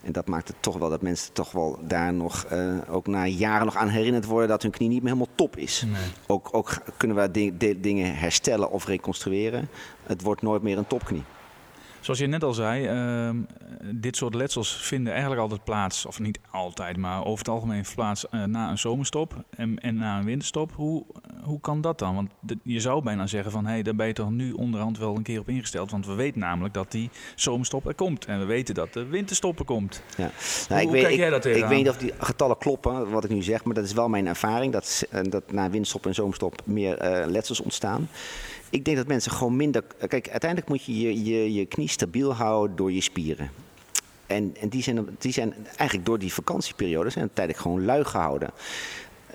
En 0.02 0.12
dat 0.12 0.26
maakt 0.26 0.48
het 0.48 0.56
toch 0.60 0.76
wel 0.76 0.90
dat 0.90 1.02
mensen 1.02 1.32
toch 1.32 1.52
wel 1.52 1.78
daar 1.82 2.12
nog, 2.12 2.46
uh, 2.52 2.78
ook 2.88 3.06
na 3.06 3.26
jaren 3.26 3.64
nog 3.64 3.76
aan 3.76 3.88
herinnerd 3.88 4.25
worden 4.25 4.48
dat 4.48 4.62
hun 4.62 4.70
knie 4.70 4.88
niet 4.88 5.02
meer 5.02 5.12
helemaal 5.12 5.34
top 5.34 5.56
is. 5.56 5.84
Nee. 5.87 6.02
Ook, 6.26 6.48
ook 6.52 6.82
kunnen 6.96 7.16
we 7.16 7.54
dingen 7.81 8.16
herstellen 8.16 8.70
of 8.70 8.87
reconstrueren. 8.87 9.69
Het 10.02 10.22
wordt 10.22 10.43
nooit 10.43 10.62
meer 10.62 10.78
een 10.78 10.87
topknie. 10.87 11.22
Zoals 12.06 12.20
je 12.20 12.26
net 12.26 12.43
al 12.43 12.53
zei, 12.53 12.91
uh, 12.91 13.31
dit 13.94 14.17
soort 14.17 14.35
letsels 14.35 14.76
vinden 14.76 15.12
eigenlijk 15.12 15.43
altijd 15.43 15.64
plaats, 15.64 16.06
of 16.06 16.19
niet 16.19 16.38
altijd, 16.50 16.97
maar 16.97 17.25
over 17.25 17.38
het 17.38 17.49
algemeen 17.49 17.85
plaats 17.94 18.25
uh, 18.31 18.44
na 18.44 18.70
een 18.70 18.79
zomerstop 18.79 19.44
en, 19.50 19.79
en, 19.79 19.97
na 19.97 20.19
een 20.19 20.25
winterstop. 20.25 20.73
Hoe, 20.75 21.05
hoe 21.43 21.61
kan 21.61 21.81
dat 21.81 21.99
dan? 21.99 22.14
Want 22.14 22.31
de, 22.41 22.58
je 22.62 22.81
zou 22.81 23.03
bijna 23.03 23.26
zeggen 23.26 23.53
van, 23.53 23.64
hé, 23.64 23.73
hey, 23.73 23.82
daar 23.82 23.94
ben 23.94 24.06
je 24.06 24.12
toch 24.12 24.31
nu 24.31 24.53
onderhand 24.53 24.99
wel 24.99 25.17
een 25.17 25.23
keer 25.23 25.41
op 25.41 25.49
ingesteld. 25.49 25.91
Want 25.91 26.06
we 26.06 26.14
weten 26.14 26.41
namelijk 26.41 26.75
dat 26.75 26.91
die 26.91 27.11
zomerstop 27.35 27.87
er 27.87 27.94
komt. 27.94 28.25
En 28.25 28.38
we 28.38 28.44
weten 28.44 28.75
dat 28.75 28.93
de 28.93 29.05
winterstop 29.05 29.58
er 29.58 29.64
komt. 29.64 30.03
Ja. 30.17 30.31
Nou, 30.69 30.81
hoe, 30.81 30.81
ik 30.81 30.91
weet, 30.91 31.03
kijk 31.03 31.17
jij 31.17 31.31
dat 31.31 31.44
Ik 31.44 31.64
weet 31.64 31.79
niet 31.79 31.88
of 31.88 31.99
die 31.99 32.12
getallen 32.19 32.58
kloppen, 32.58 33.11
wat 33.11 33.25
ik 33.25 33.31
nu 33.31 33.43
zeg, 33.43 33.64
maar 33.64 33.75
dat 33.75 33.85
is 33.85 33.93
wel 33.93 34.08
mijn 34.08 34.26
ervaring. 34.26 34.73
Dat, 34.73 35.06
uh, 35.12 35.20
dat 35.23 35.53
na 35.53 35.70
winterstop 35.70 36.06
en 36.06 36.14
zomerstop 36.14 36.62
meer 36.64 37.20
uh, 37.20 37.26
letsels 37.26 37.61
ontstaan 37.61 38.08
ik 38.76 38.84
denk 38.84 38.96
dat 38.96 39.06
mensen 39.06 39.32
gewoon 39.32 39.56
minder. 39.56 39.84
Kijk, 40.08 40.28
uiteindelijk 40.28 40.70
moet 40.70 40.84
je 40.84 41.00
je, 41.00 41.25
je, 41.25 41.52
je 41.52 41.67
knie 41.67 41.88
stabiel 41.88 42.34
houden 42.34 42.76
door 42.76 42.93
je 42.93 43.00
spieren. 43.00 43.50
En, 44.26 44.56
en 44.61 44.69
die, 44.69 44.82
zijn, 44.82 45.17
die 45.19 45.32
zijn 45.32 45.55
eigenlijk 45.67 46.06
door 46.06 46.19
die 46.19 46.32
vakantieperiode 46.32 47.11
zijn 47.11 47.31
tijdelijk 47.32 47.62
gewoon 47.62 47.84
lui 47.84 48.05
gehouden. 48.05 48.50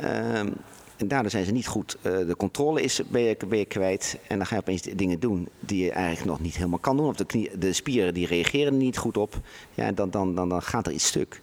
Um, 0.04 0.54
en 0.98 1.08
daardoor 1.08 1.32
zijn 1.32 1.46
ze 1.46 1.52
niet 1.52 1.68
goed. 1.68 1.98
Uh, 1.98 2.18
de 2.28 2.36
controle 2.38 2.82
is, 2.82 3.02
ben, 3.08 3.22
je, 3.22 3.38
ben 3.48 3.58
je 3.58 3.66
kwijt. 3.66 4.18
En 4.28 4.38
dan 4.38 4.48
ga 4.48 4.56
je 4.56 4.62
opeens 4.62 4.82
dingen 4.82 5.20
doen 5.20 5.48
die 5.60 5.84
je 5.84 5.92
eigenlijk 5.92 6.26
nog 6.26 6.40
niet 6.40 6.56
helemaal 6.56 6.80
kan 6.80 6.98
doen. 6.98 7.08
Of 7.08 7.16
de, 7.16 7.26
knie, 7.26 7.58
de 7.58 7.74
spieren 7.74 8.14
die 8.14 8.28
reageren 8.28 8.74
er 8.74 8.80
niet 8.80 8.98
goed 8.98 9.18
op. 9.18 9.40
Ja, 9.74 9.92
dan, 9.92 10.10
dan, 10.10 10.36
dan, 10.36 10.50
dan 10.50 10.62
gaat 10.62 10.88
er 10.88 10.94
iets 10.94 11.08
stuk. 11.08 11.42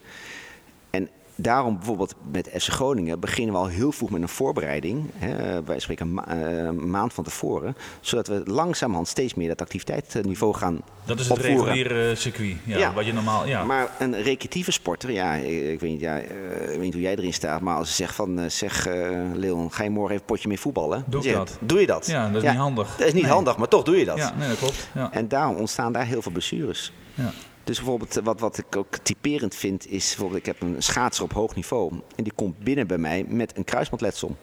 En 0.90 1.08
daarom 1.40 1.76
bijvoorbeeld 1.76 2.14
met 2.32 2.50
FC 2.58 2.68
Groningen 2.68 3.20
beginnen 3.20 3.54
we 3.54 3.60
al 3.60 3.66
heel 3.66 3.92
vroeg 3.92 4.10
met 4.10 4.22
een 4.22 4.28
voorbereiding. 4.28 5.10
Hè, 5.14 5.62
wij 5.62 5.78
spreken 5.78 6.06
een, 6.06 6.38
uh, 6.38 6.64
een 6.64 6.90
maand 6.90 7.12
van 7.12 7.24
tevoren. 7.24 7.76
Zodat 8.00 8.26
we 8.26 8.42
langzamerhand 8.44 9.08
steeds 9.08 9.34
meer 9.34 9.48
dat 9.48 9.60
activiteitsniveau 9.60 10.54
gaan 10.54 10.80
Dat 11.04 11.20
is 11.20 11.28
het 11.28 11.38
reguliere 11.38 12.14
circuit, 12.14 12.56
ja, 12.64 12.78
ja, 12.78 12.92
wat 12.92 13.06
je 13.06 13.12
normaal... 13.12 13.46
Ja. 13.46 13.64
Maar 13.64 13.90
een 13.98 14.22
recreatieve 14.22 14.70
sporter, 14.70 15.10
ja, 15.10 15.34
ik, 15.34 15.80
weet 15.80 15.90
niet, 15.90 16.00
ja, 16.00 16.16
uh, 16.16 16.22
ik 16.62 16.68
weet 16.68 16.80
niet 16.80 16.92
hoe 16.92 17.02
jij 17.02 17.16
erin 17.16 17.32
staat. 17.32 17.60
Maar 17.60 17.76
als 17.76 17.88
ze 17.88 17.94
zegt 17.94 18.14
van, 18.14 18.38
uh, 18.38 18.48
zeg 18.48 18.86
Leon, 19.34 19.72
ga 19.72 19.82
je 19.82 19.90
morgen 19.90 20.10
even 20.10 20.22
een 20.26 20.32
potje 20.32 20.48
mee 20.48 20.60
voetballen? 20.60 21.04
Doe 21.06 21.22
zeg, 21.22 21.34
dat? 21.34 21.58
Doe 21.60 21.80
je 21.80 21.86
dat? 21.86 22.06
Ja, 22.06 22.28
dat 22.28 22.36
is 22.36 22.42
ja, 22.42 22.50
niet 22.50 22.60
handig. 22.60 22.96
Dat 22.96 23.06
is 23.06 23.12
niet 23.12 23.22
nee. 23.22 23.32
handig, 23.32 23.56
maar 23.56 23.68
toch 23.68 23.82
doe 23.82 23.96
je 23.96 24.04
dat. 24.04 24.16
Ja, 24.16 24.34
nee, 24.38 24.48
dat 24.48 24.58
klopt. 24.58 24.88
Ja. 24.94 25.12
En 25.12 25.28
daarom 25.28 25.56
ontstaan 25.56 25.92
daar 25.92 26.06
heel 26.06 26.22
veel 26.22 26.32
blessures. 26.32 26.92
Ja. 27.14 27.32
Dus 27.68 27.76
bijvoorbeeld 27.76 28.14
wat, 28.14 28.40
wat 28.40 28.58
ik 28.58 28.76
ook 28.76 28.96
typerend 28.96 29.54
vind 29.54 29.86
is, 29.86 30.08
bijvoorbeeld 30.08 30.40
ik 30.40 30.46
heb 30.46 30.60
een 30.60 30.82
schaatser 30.82 31.24
op 31.24 31.32
hoog 31.32 31.54
niveau 31.54 31.92
en 32.16 32.24
die 32.24 32.32
komt 32.34 32.58
binnen 32.58 32.86
bij 32.86 32.98
mij 32.98 33.24
met 33.28 33.56
een 33.56 33.64
kruisbandletsel. 33.64 34.36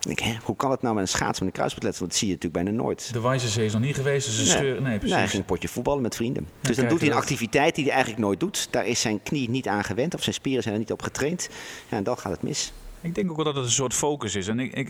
Ik 0.00 0.16
denk, 0.16 0.18
hè, 0.18 0.34
hoe 0.42 0.56
kan 0.56 0.70
het 0.70 0.82
nou 0.82 0.94
met 0.94 1.02
een 1.02 1.08
schaats 1.08 1.38
met 1.38 1.48
een 1.48 1.54
kruisbandletsel? 1.54 2.06
Dat 2.06 2.16
zie 2.16 2.28
je 2.28 2.34
natuurlijk 2.34 2.64
bijna 2.64 2.82
nooit. 2.82 3.12
De 3.12 3.20
Wijzezee 3.20 3.64
is 3.64 3.72
nog 3.72 3.82
niet 3.82 3.94
geweest, 3.94 4.26
dus 4.26 4.38
een 4.38 4.44
nee. 4.44 4.54
scheur... 4.54 4.82
Nee, 4.82 4.98
precies. 4.98 5.10
Nee, 5.10 5.18
hij 5.18 5.28
ging 5.28 5.42
een 5.42 5.48
potje 5.48 5.68
voetballen 5.68 6.02
met 6.02 6.16
vrienden. 6.16 6.46
Ja, 6.60 6.68
dus 6.68 6.76
dan 6.76 6.88
doet 6.88 7.00
hij 7.00 7.08
een 7.08 7.16
activiteit 7.16 7.74
die 7.74 7.84
hij 7.84 7.92
eigenlijk 7.92 8.22
nooit 8.22 8.40
doet. 8.40 8.68
Daar 8.70 8.86
is 8.86 9.00
zijn 9.00 9.22
knie 9.22 9.50
niet 9.50 9.68
aan 9.68 9.84
gewend 9.84 10.14
of 10.14 10.22
zijn 10.22 10.34
spieren 10.34 10.62
zijn 10.62 10.74
er 10.74 10.80
niet 10.80 10.92
op 10.92 11.02
getraind. 11.02 11.48
Ja, 11.90 11.96
en 11.96 12.04
dan 12.04 12.18
gaat 12.18 12.32
het 12.32 12.42
mis. 12.42 12.72
Ik 13.00 13.14
denk 13.14 13.30
ook 13.30 13.36
wel 13.36 13.44
dat 13.44 13.54
het 13.54 13.64
een 13.64 13.70
soort 13.70 13.94
focus 13.94 14.34
is. 14.34 14.48
En 14.48 14.60
ik, 14.60 14.72
ik, 14.72 14.88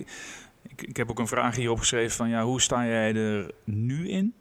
ik, 0.68 0.82
ik 0.82 0.96
heb 0.96 1.10
ook 1.10 1.18
een 1.18 1.28
vraag 1.28 1.56
hier 1.56 1.70
opgeschreven 1.70 2.16
van, 2.16 2.28
ja, 2.28 2.44
hoe 2.44 2.60
sta 2.60 2.86
jij 2.86 3.14
er 3.14 3.50
nu 3.64 4.08
in? 4.08 4.34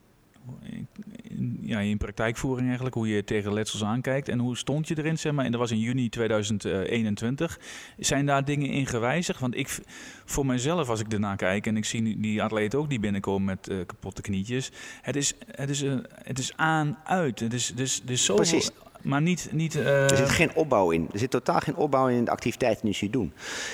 Ja, 1.61 1.79
in 1.79 1.97
praktijkvoering 1.97 2.65
eigenlijk, 2.65 2.95
hoe 2.95 3.07
je 3.07 3.23
tegen 3.23 3.53
letsels 3.53 3.83
aankijkt 3.83 4.29
en 4.29 4.39
hoe 4.39 4.57
stond 4.57 4.87
je 4.87 4.97
erin, 4.97 5.17
zeg 5.17 5.33
maar. 5.33 5.45
En 5.45 5.51
dat 5.51 5.59
was 5.59 5.71
in 5.71 5.79
juni 5.79 6.09
2021. 6.09 7.59
Zijn 7.97 8.25
daar 8.25 8.45
dingen 8.45 8.69
in 8.69 8.85
gewijzigd? 8.85 9.39
Want 9.39 9.55
ik, 9.55 9.77
voor 10.25 10.45
mezelf, 10.45 10.89
als 10.89 10.99
ik 10.99 11.13
ernaar 11.13 11.37
kijk 11.37 11.67
en 11.67 11.77
ik 11.77 11.85
zie 11.85 12.19
die 12.19 12.43
atleten 12.43 12.79
ook 12.79 12.89
die 12.89 12.99
binnenkomen 12.99 13.45
met 13.45 13.69
uh, 13.69 13.77
kapotte 13.85 14.21
knietjes, 14.21 14.71
het 15.01 15.15
is, 15.15 15.33
het 15.51 15.69
is, 15.69 15.83
uh, 15.83 15.95
het 16.23 16.39
is 16.39 16.53
aan, 16.55 16.97
uit. 17.03 17.39
Het 17.39 17.53
is, 17.53 17.73
dus, 17.75 18.01
dus 18.05 18.25
zo 18.25 18.35
Precies. 18.35 18.69
Maar 19.01 19.21
niet... 19.21 19.49
niet 19.51 19.75
uh... 19.75 20.11
Er 20.11 20.17
zit 20.17 20.29
geen 20.29 20.55
opbouw 20.55 20.91
in. 20.91 21.09
Er 21.13 21.19
zit 21.19 21.31
totaal 21.31 21.59
geen 21.59 21.75
opbouw 21.75 22.07
in 22.07 22.25
de 22.25 22.31
activiteiten 22.31 22.85
die 22.85 22.93
ze 22.93 23.09
doen. 23.09 23.33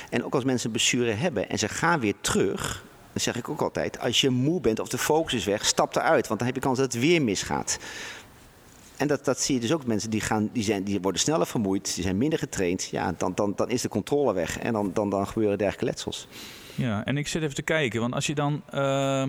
En 0.09 0.23
ook 0.23 0.33
als 0.33 0.43
mensen 0.43 0.65
een 0.65 0.71
blessure 0.71 1.11
hebben 1.11 1.49
en 1.49 1.59
ze 1.59 1.69
gaan 1.69 1.99
weer 1.99 2.13
terug 2.21 2.83
dan 3.13 3.21
zeg 3.21 3.35
ik 3.35 3.49
ook 3.49 3.61
altijd, 3.61 3.99
als 3.99 4.21
je 4.21 4.29
moe 4.29 4.61
bent 4.61 4.79
of 4.79 4.87
de 4.87 4.97
focus 4.97 5.33
is 5.33 5.45
weg, 5.45 5.65
stap 5.65 5.95
eruit. 5.95 6.27
Want 6.27 6.39
dan 6.39 6.47
heb 6.47 6.55
je 6.55 6.61
kans 6.61 6.77
dat 6.77 6.93
het 6.93 7.01
weer 7.01 7.21
misgaat. 7.21 7.79
En 8.97 9.07
dat, 9.07 9.25
dat 9.25 9.39
zie 9.39 9.55
je 9.55 9.61
dus 9.61 9.73
ook. 9.73 9.85
Mensen 9.85 10.09
die, 10.09 10.21
gaan, 10.21 10.49
die, 10.53 10.63
zijn, 10.63 10.83
die 10.83 11.01
worden 11.01 11.21
sneller 11.21 11.47
vermoeid, 11.47 11.95
die 11.95 12.03
zijn 12.03 12.17
minder 12.17 12.39
getraind. 12.39 12.83
Ja, 12.91 13.13
dan, 13.17 13.31
dan, 13.35 13.53
dan 13.55 13.69
is 13.69 13.81
de 13.81 13.89
controle 13.89 14.33
weg 14.33 14.59
en 14.59 14.73
dan, 14.73 14.91
dan, 14.93 15.09
dan 15.09 15.27
gebeuren 15.27 15.57
dergelijke 15.57 15.85
letsels. 15.85 16.27
Ja, 16.75 17.05
en 17.05 17.17
ik 17.17 17.27
zit 17.27 17.41
even 17.41 17.55
te 17.55 17.61
kijken. 17.61 18.01
Want 18.01 18.13
als 18.13 18.25
je 18.25 18.35
dan... 18.35 18.61
Uh 18.73 19.23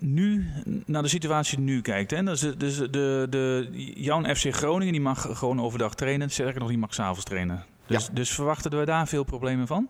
nu 0.00 0.46
naar 0.86 1.02
de 1.02 1.08
situatie 1.08 1.58
nu 1.58 1.80
kijkt. 1.80 2.10
Hè? 2.10 2.22
Dus, 2.22 2.40
dus 2.40 2.76
de, 2.76 3.26
de, 3.30 3.68
jouw 3.94 4.34
FC 4.34 4.54
Groningen 4.54 4.92
die 4.92 5.02
mag 5.02 5.38
gewoon 5.38 5.60
overdag 5.60 5.94
trainen. 5.94 6.30
Sterker 6.30 6.60
nog, 6.60 6.68
die 6.68 6.78
mag 6.78 6.94
s'avonds 6.94 7.24
trainen. 7.24 7.64
Dus, 7.86 8.06
ja. 8.06 8.12
dus 8.12 8.30
verwachten 8.30 8.78
we 8.78 8.84
daar 8.84 9.08
veel 9.08 9.24
problemen 9.24 9.66
van? 9.66 9.88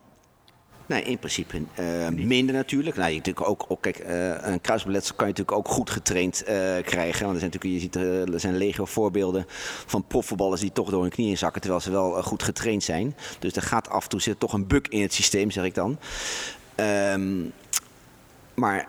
Nee, 0.90 1.02
in 1.02 1.18
principe 1.18 1.62
uh, 1.80 2.09
minder 2.09 2.54
natuurlijk. 2.54 2.97
Nou, 2.97 3.11
je 3.11 3.16
natuurlijk 3.16 3.49
ook, 3.49 3.64
ook 3.68 3.82
kijk, 3.82 3.99
uh, 3.99 4.35
een 4.40 4.61
kruisbeletsel 4.61 5.14
kan 5.14 5.26
je 5.26 5.32
natuurlijk 5.32 5.59
ook 5.59 5.75
goed 5.75 5.90
getraind 5.90 6.42
uh, 6.42 6.49
krijgen. 6.85 7.25
Want 7.26 7.35
er 7.35 7.40
zijn 7.40 7.50
natuurlijk, 7.52 7.64
je 7.64 7.80
ziet, 7.80 7.94
er 8.35 8.40
zijn 8.40 8.56
legio 8.56 8.85
voorbeelden 8.85 9.44
van 9.87 10.04
profvoetballers 10.06 10.61
die 10.61 10.73
toch 10.73 10.90
door 10.90 11.02
hun 11.02 11.11
knieën 11.11 11.38
zakken, 11.38 11.61
terwijl 11.61 11.82
ze 11.82 11.90
wel 11.90 12.23
goed 12.23 12.42
getraind 12.42 12.82
zijn. 12.82 13.14
Dus 13.38 13.52
er 13.52 13.62
gaat 13.62 13.88
af 13.88 14.02
en 14.02 14.09
toe 14.09 14.20
zit 14.20 14.40
toch 14.40 14.52
een 14.52 14.66
bug 14.66 14.82
in 14.88 15.02
het 15.02 15.12
systeem, 15.12 15.50
zeg 15.50 15.64
ik 15.64 15.75
dan. 15.75 15.99
Um, 17.12 17.52
maar 18.54 18.88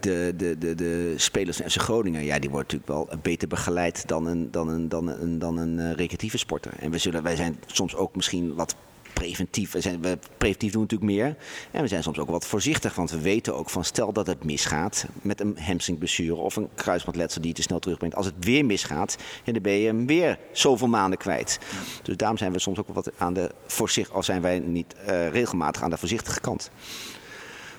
de, 0.00 0.34
de, 0.36 0.56
de, 0.58 0.74
de 0.74 1.14
spelers 1.16 1.56
van 1.56 1.70
FC 1.70 1.80
Groningen, 1.80 2.24
ja, 2.24 2.38
die 2.38 2.50
worden 2.50 2.78
natuurlijk 2.78 3.10
wel 3.10 3.18
beter 3.22 3.48
begeleid 3.48 4.08
dan 4.08 4.26
een, 4.26 4.50
dan 4.50 4.68
een, 4.68 4.88
dan 4.88 5.08
een, 5.08 5.38
dan 5.38 5.56
een 5.56 5.94
recreatieve 5.94 6.38
sporter. 6.38 6.72
En 6.78 6.90
we 6.90 6.98
zullen, 6.98 7.22
wij 7.22 7.36
zijn 7.36 7.58
soms 7.66 7.94
ook 7.94 8.16
misschien 8.16 8.54
wat 8.54 8.76
preventief. 9.12 9.72
We 9.72 9.80
zijn, 9.80 10.02
we, 10.02 10.18
preventief 10.38 10.72
doen 10.72 10.82
natuurlijk 10.82 11.10
meer. 11.10 11.36
En 11.70 11.82
we 11.82 11.88
zijn 11.88 12.02
soms 12.02 12.18
ook 12.18 12.30
wat 12.30 12.46
voorzichtig, 12.46 12.94
want 12.94 13.10
we 13.10 13.20
weten 13.20 13.54
ook 13.56 13.70
van 13.70 13.84
stel 13.84 14.12
dat 14.12 14.26
het 14.26 14.44
misgaat 14.44 15.06
met 15.22 15.40
een 15.40 15.58
hamstringblessure 15.58 16.34
of 16.34 16.56
een 16.56 16.68
kruisbandletsel 16.74 17.40
die 17.40 17.50
je 17.50 17.56
te 17.56 17.62
snel 17.62 17.78
terugbrengt. 17.78 18.16
Als 18.16 18.26
het 18.26 18.34
weer 18.40 18.64
misgaat, 18.64 19.16
dan 19.44 19.62
ben 19.62 19.72
je 19.72 19.86
hem 19.86 20.06
weer 20.06 20.38
zoveel 20.52 20.88
maanden 20.88 21.18
kwijt. 21.18 21.58
Dus 22.02 22.16
daarom 22.16 22.38
zijn 22.38 22.52
we 22.52 22.58
soms 22.58 22.78
ook 22.78 22.88
wat 22.88 23.10
aan 23.18 23.34
de 23.34 23.50
voorzichtig, 23.66 24.14
al 24.14 24.22
zijn 24.22 24.42
wij 24.42 24.58
niet 24.58 24.94
uh, 25.08 25.28
regelmatig 25.28 25.82
aan 25.82 25.90
de 25.90 25.98
voorzichtige 25.98 26.40
kant. 26.40 26.70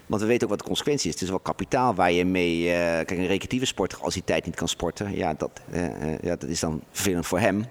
Want 0.05 0.21
we 0.21 0.27
weten 0.27 0.43
ook 0.43 0.49
wat 0.49 0.59
de 0.59 0.65
consequentie 0.65 1.07
is. 1.07 1.13
Het 1.13 1.23
is 1.23 1.29
wel 1.29 1.39
kapitaal 1.39 1.95
waar 1.95 2.11
je 2.11 2.25
mee. 2.25 2.59
Uh, 2.61 2.71
kijk, 2.71 3.11
een 3.11 3.27
recreatieve 3.27 3.65
sporter, 3.65 3.99
als 3.99 4.13
hij 4.13 4.23
tijd 4.25 4.45
niet 4.45 4.55
kan 4.55 4.67
sporten, 4.67 5.15
ja, 5.15 5.33
dat, 5.33 5.61
uh, 5.73 6.19
ja, 6.21 6.35
dat 6.35 6.49
is 6.49 6.59
dan 6.59 6.81
vervelend 6.91 7.25
voor 7.25 7.39
hem 7.39 7.65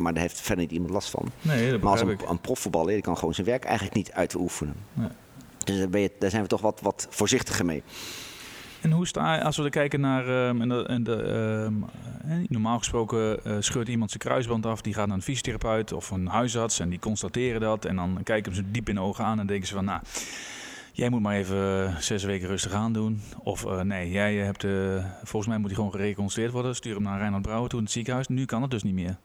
maar 0.00 0.12
daar 0.12 0.22
heeft 0.22 0.40
verder 0.40 0.64
niet 0.64 0.72
iemand 0.72 0.90
last 0.90 1.10
van. 1.10 1.26
Nee, 1.42 1.78
maar 1.78 1.90
als 1.90 2.00
een, 2.00 2.18
een 2.28 2.40
profvoetballer, 2.40 2.92
die 2.92 3.02
kan 3.02 3.18
gewoon 3.18 3.34
zijn 3.34 3.46
werk 3.46 3.64
eigenlijk 3.64 3.96
niet 3.96 4.12
uitoefenen. 4.12 4.74
Nee. 4.92 5.08
Dus 5.64 5.78
daar, 5.78 5.88
ben 5.88 6.00
je, 6.00 6.10
daar, 6.18 6.30
zijn 6.30 6.42
we 6.42 6.48
toch 6.48 6.60
wat, 6.60 6.80
wat 6.80 7.06
voorzichtiger 7.10 7.64
mee. 7.64 7.82
En 8.80 8.90
hoe 8.90 9.06
sta 9.06 9.34
je, 9.34 9.42
als 9.42 9.56
we 9.56 9.70
kijken 9.70 10.00
naar, 10.00 10.48
um, 10.48 10.60
en 10.60 10.68
de, 10.68 10.86
en 10.86 11.04
de, 11.04 11.12
um, 11.12 11.84
normaal 12.48 12.78
gesproken 12.78 13.40
uh, 13.46 13.56
scheurt 13.58 13.88
iemand 13.88 14.10
zijn 14.10 14.22
kruisband 14.22 14.66
af, 14.66 14.80
die 14.80 14.94
gaat 14.94 15.06
naar 15.06 15.16
een 15.16 15.22
fysiotherapeut 15.22 15.92
of 15.92 16.10
een 16.10 16.26
huisarts 16.26 16.80
en 16.80 16.88
die 16.88 16.98
constateren 16.98 17.60
dat. 17.60 17.84
En 17.84 17.96
dan 17.96 18.20
kijken 18.22 18.54
ze 18.54 18.70
diep 18.70 18.88
in 18.88 18.94
de 18.94 19.00
ogen 19.00 19.24
aan 19.24 19.40
en 19.40 19.46
denken 19.46 19.68
ze 19.68 19.74
van, 19.74 19.84
nou, 19.84 20.00
jij 20.92 21.08
moet 21.08 21.20
maar 21.20 21.36
even 21.36 21.94
zes 22.02 22.24
weken 22.24 22.48
rustig 22.48 22.72
aan 22.72 22.92
doen. 22.92 23.20
Of 23.38 23.64
uh, 23.64 23.80
nee, 23.80 24.10
jij 24.10 24.34
hebt, 24.34 24.64
uh, 24.64 25.04
volgens 25.22 25.46
mij 25.46 25.58
moet 25.58 25.66
hij 25.66 25.76
gewoon 25.76 25.90
gereconstrueerd 25.90 26.52
worden. 26.52 26.74
Stuur 26.74 26.94
hem 26.94 27.02
naar 27.02 27.18
Reinhard 27.18 27.42
Brouwer 27.42 27.68
toe 27.68 27.78
in 27.78 27.84
het 27.84 27.94
ziekenhuis. 27.94 28.28
Nu 28.28 28.44
kan 28.44 28.62
het 28.62 28.70
dus 28.70 28.82
niet 28.82 28.94
meer. 28.94 29.16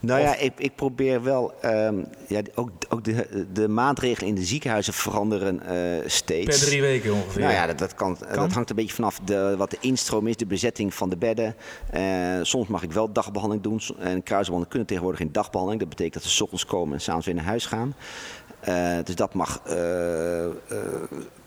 Nou 0.00 0.20
ja, 0.20 0.36
ik, 0.36 0.52
ik, 0.56 0.74
probeer 0.74 1.22
wel. 1.22 1.54
Um, 1.64 2.06
ja, 2.26 2.40
ook 2.54 2.70
ook 2.88 3.04
de, 3.04 3.46
de 3.52 3.68
maatregelen 3.68 4.28
in 4.28 4.34
de 4.34 4.44
ziekenhuizen 4.44 4.92
veranderen 4.92 5.60
uh, 5.68 6.08
steeds. 6.08 6.58
Per 6.58 6.66
drie 6.66 6.80
weken 6.80 7.12
ongeveer. 7.12 7.40
Nou 7.40 7.52
ja, 7.52 7.66
dat, 7.66 7.78
dat, 7.78 7.94
kan, 7.94 8.16
dat 8.34 8.52
hangt 8.52 8.70
een 8.70 8.76
beetje 8.76 8.94
vanaf 8.94 9.18
de, 9.24 9.54
wat 9.56 9.70
de 9.70 9.76
instroom 9.80 10.26
is, 10.26 10.36
de 10.36 10.46
bezetting 10.46 10.94
van 10.94 11.08
de 11.08 11.16
bedden. 11.16 11.54
Uh, 11.94 12.38
soms 12.42 12.68
mag 12.68 12.82
ik 12.82 12.92
wel 12.92 13.12
dagbehandeling 13.12 13.62
doen. 13.62 13.80
En 13.98 14.22
kruisbanden 14.22 14.68
kunnen 14.68 14.88
tegenwoordig 14.88 15.20
geen 15.20 15.32
dagbehandeling. 15.32 15.80
Dat 15.80 15.90
betekent 15.90 16.22
dat 16.22 16.32
ze 16.32 16.36
s 16.36 16.40
ochtends 16.40 16.64
komen 16.64 16.94
en 16.94 17.00
s'avonds 17.00 17.26
weer 17.26 17.34
naar 17.34 17.44
huis 17.44 17.66
gaan. 17.66 17.94
Uh, 18.68 18.96
dus 19.04 19.14
dat 19.14 19.34
mag 19.34 19.62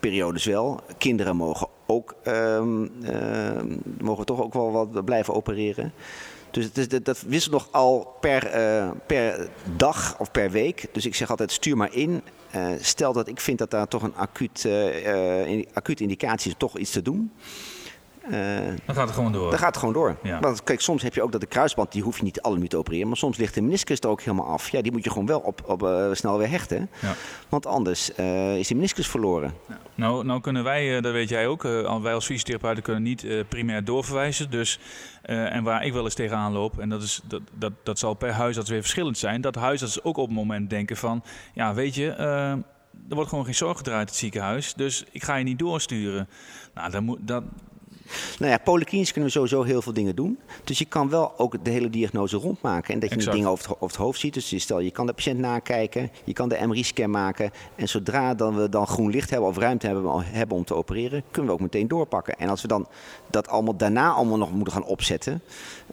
periodes 0.00 0.44
wel. 0.44 0.80
Kinderen 0.98 1.36
mogen 1.36 1.68
ook 1.86 2.14
um, 2.24 2.92
mogen 4.00 4.24
toch 4.24 4.42
ook 4.42 4.52
wel 4.54 4.72
wat 4.72 5.04
blijven 5.04 5.34
opereren. 5.34 5.92
Dus 6.56 6.64
het 6.64 6.92
is, 6.92 7.02
dat, 7.02 7.20
wisselt 7.26 7.52
nog 7.52 7.68
al 7.70 8.16
per, 8.20 8.56
uh, 8.56 8.90
per 9.06 9.48
dag 9.76 10.18
of 10.18 10.30
per 10.30 10.50
week. 10.50 10.86
Dus 10.92 11.06
ik 11.06 11.14
zeg 11.14 11.30
altijd 11.30 11.52
stuur 11.52 11.76
maar 11.76 11.94
in. 11.94 12.22
Uh, 12.54 12.68
stel 12.80 13.12
dat 13.12 13.28
ik 13.28 13.40
vind 13.40 13.58
dat 13.58 13.70
daar 13.70 13.88
toch 13.88 14.02
een 14.02 14.14
acuut, 14.14 14.64
uh, 14.66 15.66
acute 15.72 16.02
indicatie 16.02 16.50
is, 16.50 16.56
toch 16.58 16.78
iets 16.78 16.90
te 16.90 17.02
doen. 17.02 17.32
Uh, 18.30 18.66
dan 18.84 18.94
gaat 18.94 19.06
het 19.06 19.14
gewoon 19.14 19.32
door. 19.32 19.50
Dan 19.50 19.58
gaat 19.58 19.68
het 19.68 19.76
gewoon 19.76 19.94
door. 19.94 20.16
Ja. 20.22 20.40
Want 20.40 20.62
kijk, 20.62 20.80
soms 20.80 21.02
heb 21.02 21.14
je 21.14 21.22
ook 21.22 21.32
dat 21.32 21.40
de 21.40 21.46
kruisband, 21.46 21.92
die 21.92 22.02
hoef 22.02 22.16
je 22.16 22.22
niet 22.22 22.40
alle 22.40 22.54
minuten 22.54 22.78
te 22.78 22.84
opereren. 22.84 23.08
Maar 23.08 23.16
soms 23.16 23.36
ligt 23.36 23.54
de 23.54 23.62
meniscus 23.62 24.00
er 24.00 24.08
ook 24.08 24.20
helemaal 24.20 24.46
af. 24.46 24.70
Ja, 24.70 24.82
die 24.82 24.92
moet 24.92 25.04
je 25.04 25.10
gewoon 25.10 25.26
wel 25.26 25.40
op, 25.40 25.62
op 25.66 25.82
uh, 25.82 26.12
snel 26.12 26.38
weer 26.38 26.48
hechten. 26.48 26.90
Ja. 27.00 27.14
Want 27.48 27.66
anders 27.66 28.10
uh, 28.18 28.56
is 28.56 28.66
die 28.66 28.76
meniscus 28.76 29.08
verloren. 29.08 29.54
Ja. 29.68 29.78
Nou, 29.94 30.24
nou 30.24 30.40
kunnen 30.40 30.64
wij, 30.64 31.00
dat 31.00 31.12
weet 31.12 31.28
jij 31.28 31.46
ook, 31.46 31.62
wij 32.02 32.14
als 32.14 32.26
fysiotherapeuten 32.26 32.82
kunnen 32.82 33.02
niet 33.02 33.26
primair 33.48 33.84
doorverwijzen. 33.84 34.50
Dus, 34.50 34.78
en 35.22 35.62
waar 35.62 35.84
ik 35.84 35.92
wel 35.92 36.04
eens 36.04 36.14
tegenaan 36.14 36.52
loop, 36.52 36.78
en 36.78 36.88
dat, 36.88 37.02
is, 37.02 37.20
dat, 37.24 37.40
dat, 37.52 37.72
dat 37.82 37.98
zal 37.98 38.14
per 38.14 38.32
huisarts 38.32 38.70
weer 38.70 38.80
verschillend 38.80 39.18
zijn. 39.18 39.40
Dat 39.40 39.54
huisarts 39.54 40.02
ook 40.02 40.16
op 40.16 40.26
het 40.26 40.36
moment 40.36 40.70
denken 40.70 40.96
van, 40.96 41.22
ja 41.54 41.74
weet 41.74 41.94
je 41.94 42.14
er 43.08 43.14
wordt 43.14 43.30
gewoon 43.30 43.44
geen 43.44 43.54
zorg 43.54 43.76
gedraaid 43.76 44.00
in 44.00 44.06
het 44.06 44.16
ziekenhuis. 44.16 44.74
Dus 44.74 45.04
ik 45.10 45.24
ga 45.24 45.34
je 45.34 45.44
niet 45.44 45.58
doorsturen. 45.58 46.28
Nou, 46.74 46.90
dan 46.90 47.04
moet, 47.04 47.18
dat, 47.20 47.42
nou 48.38 48.50
ja, 48.50 48.58
polyklinisch 48.58 49.12
kunnen 49.12 49.30
we 49.30 49.36
sowieso 49.36 49.62
heel 49.62 49.82
veel 49.82 49.92
dingen 49.92 50.16
doen. 50.16 50.38
Dus 50.64 50.78
je 50.78 50.84
kan 50.84 51.08
wel 51.08 51.32
ook 51.36 51.64
de 51.64 51.70
hele 51.70 51.90
diagnose 51.90 52.36
rondmaken. 52.36 52.94
En 52.94 53.00
dat 53.00 53.10
je 53.10 53.16
niet 53.16 53.32
dingen 53.32 53.48
over 53.48 53.68
het, 53.68 53.74
over 53.74 53.96
het, 53.96 53.96
hoofd 53.96 54.20
ziet. 54.20 54.34
Dus 54.34 54.60
stel, 54.62 54.80
je 54.80 54.90
kan 54.90 55.06
de 55.06 55.12
patiënt 55.12 55.38
nakijken, 55.38 56.10
je 56.24 56.32
kan 56.32 56.48
de 56.48 56.58
MRI-scan 56.66 57.10
maken. 57.10 57.50
En 57.74 57.88
zodra 57.88 58.34
dan 58.34 58.56
we 58.56 58.68
dan 58.68 58.86
groen 58.86 59.10
licht 59.10 59.30
hebben 59.30 59.48
of 59.48 59.58
ruimte 59.58 59.86
hebben, 59.86 60.24
hebben 60.24 60.56
om 60.56 60.64
te 60.64 60.74
opereren, 60.74 61.22
kunnen 61.30 61.50
we 61.50 61.56
ook 61.56 61.62
meteen 61.62 61.88
doorpakken. 61.88 62.34
En 62.38 62.48
als 62.48 62.62
we 62.62 62.68
dan 62.68 62.88
dat 63.30 63.48
allemaal 63.48 63.76
daarna 63.76 64.10
allemaal 64.10 64.38
nog 64.38 64.52
moeten 64.52 64.72
gaan 64.72 64.84
opzetten 64.84 65.42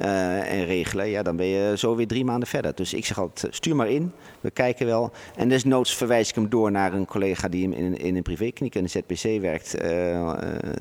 uh, 0.01 0.51
en 0.51 0.65
regelen, 0.65 1.09
ja, 1.09 1.23
dan 1.23 1.35
ben 1.35 1.45
je 1.45 1.77
zo 1.77 1.95
weer 1.95 2.07
drie 2.07 2.25
maanden 2.25 2.47
verder. 2.47 2.75
Dus 2.75 2.93
ik 2.93 3.05
zeg 3.05 3.19
altijd, 3.19 3.55
stuur 3.55 3.75
maar 3.75 3.89
in, 3.89 4.11
we 4.41 4.51
kijken 4.51 4.85
wel. 4.85 5.11
En 5.35 5.49
desnoods 5.49 5.95
verwijs 5.95 6.29
ik 6.29 6.35
hem 6.35 6.49
door 6.49 6.71
naar 6.71 6.93
een 6.93 7.05
collega 7.05 7.47
die 7.47 7.63
hem 7.63 7.73
in, 7.73 7.97
in 7.97 8.15
een 8.15 8.21
privékliniek 8.21 8.75
in 8.75 8.83
de 8.83 8.89
ZPC 8.89 9.41
werkt, 9.41 9.83
uh, 9.83 10.33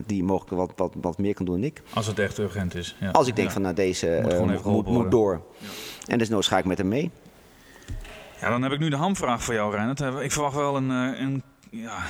die 0.07 0.25
mogelijk 0.25 0.57
wat, 0.57 0.73
wat, 0.77 0.93
wat 1.01 1.19
meer 1.23 1.35
kan 1.35 1.47
doen 1.47 1.55
dan 1.55 1.65
ik. 1.65 1.83
Als 1.95 2.07
het 2.07 2.19
echt 2.19 2.39
urgent 2.39 2.75
is. 2.75 2.97
Ja. 3.01 3.11
Als 3.11 3.27
ik 3.27 3.37
denk 3.37 3.51
van 3.51 3.63
nou 3.63 3.75
deze 3.75 4.19
moet, 4.23 4.33
uh, 4.33 4.65
moet, 4.65 4.87
moet 4.87 5.11
door. 5.11 5.43
Ja. 5.59 5.67
En 6.07 6.19
desnoods 6.19 6.49
ga 6.49 6.59
ik 6.59 6.65
met 6.65 6.79
hem 6.79 6.89
mee. 6.89 7.11
Ja, 8.41 8.49
dan 8.49 8.63
heb 8.63 8.73
ik 8.73 8.79
nu 8.79 8.89
de 8.89 8.97
hamvraag 8.97 9.45
voor 9.45 9.55
jou, 9.55 9.75
Reinhard. 9.75 10.23
Ik 10.23 10.33
verwacht 10.33 10.55
wel 10.55 10.77
een, 10.77 10.91
een, 10.91 11.43
ja, 11.71 12.03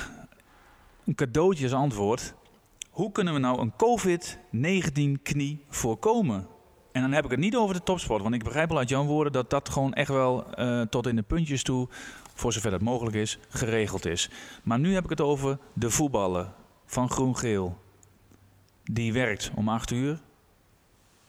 een 1.05 1.15
cadeautje 1.15 1.63
als 1.63 1.73
antwoord. 1.73 2.33
Hoe 2.89 3.11
kunnen 3.11 3.33
we 3.33 3.39
nou 3.39 3.61
een 3.61 3.73
COVID-19 5.17 5.21
knie 5.21 5.65
voorkomen? 5.69 6.47
En 6.91 7.01
dan 7.01 7.11
heb 7.11 7.25
ik 7.25 7.31
het 7.31 7.39
niet 7.39 7.55
over 7.55 7.75
de 7.75 7.83
topsport. 7.83 8.21
Want 8.21 8.35
ik 8.35 8.43
begrijp 8.43 8.71
al 8.71 8.77
uit 8.77 8.89
jouw 8.89 9.03
woorden 9.03 9.33
dat 9.33 9.49
dat 9.49 9.69
gewoon 9.69 9.93
echt 9.93 10.09
wel 10.09 10.45
uh, 10.59 10.81
tot 10.81 11.07
in 11.07 11.15
de 11.15 11.21
puntjes 11.21 11.63
toe, 11.63 11.87
voor 12.33 12.53
zover 12.53 12.71
dat 12.71 12.81
mogelijk 12.81 13.15
is, 13.15 13.39
geregeld 13.49 14.05
is. 14.05 14.29
Maar 14.63 14.79
nu 14.79 14.93
heb 14.93 15.03
ik 15.03 15.09
het 15.09 15.21
over 15.21 15.57
de 15.73 15.89
voetballen 15.89 16.53
van 16.85 17.09
groen-geel. 17.09 17.77
Die 18.83 19.13
werkt 19.13 19.51
om 19.55 19.69
8 19.69 19.91
uur 19.91 20.19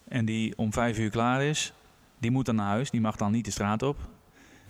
en 0.08 0.24
die 0.24 0.58
om 0.58 0.72
5 0.72 0.98
uur 0.98 1.10
klaar 1.10 1.42
is. 1.42 1.72
Die 2.18 2.30
moet 2.30 2.46
dan 2.46 2.54
naar 2.54 2.66
huis, 2.66 2.90
die 2.90 3.00
mag 3.00 3.16
dan 3.16 3.32
niet 3.32 3.44
de 3.44 3.50
straat 3.50 3.82
op. 3.82 3.96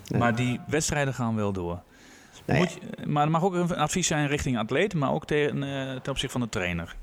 Nee. 0.09 0.21
Maar 0.21 0.37
die 0.37 0.61
wedstrijden 0.67 1.15
gaan 1.15 1.35
wel 1.35 1.53
door. 1.53 1.83
Nee. 2.45 2.59
Moet 2.59 2.73
je, 2.73 3.07
maar 3.07 3.25
er 3.25 3.31
mag 3.31 3.43
ook 3.43 3.55
een 3.55 3.77
advies 3.77 4.07
zijn 4.07 4.27
richting 4.27 4.59
atleet, 4.59 4.95
maar 4.95 5.11
ook 5.11 5.27
ten, 5.27 5.57
uh, 5.57 5.91
ten 5.91 6.13
opzichte 6.13 6.29
van 6.29 6.41
de 6.41 6.49
trainer. 6.49 6.97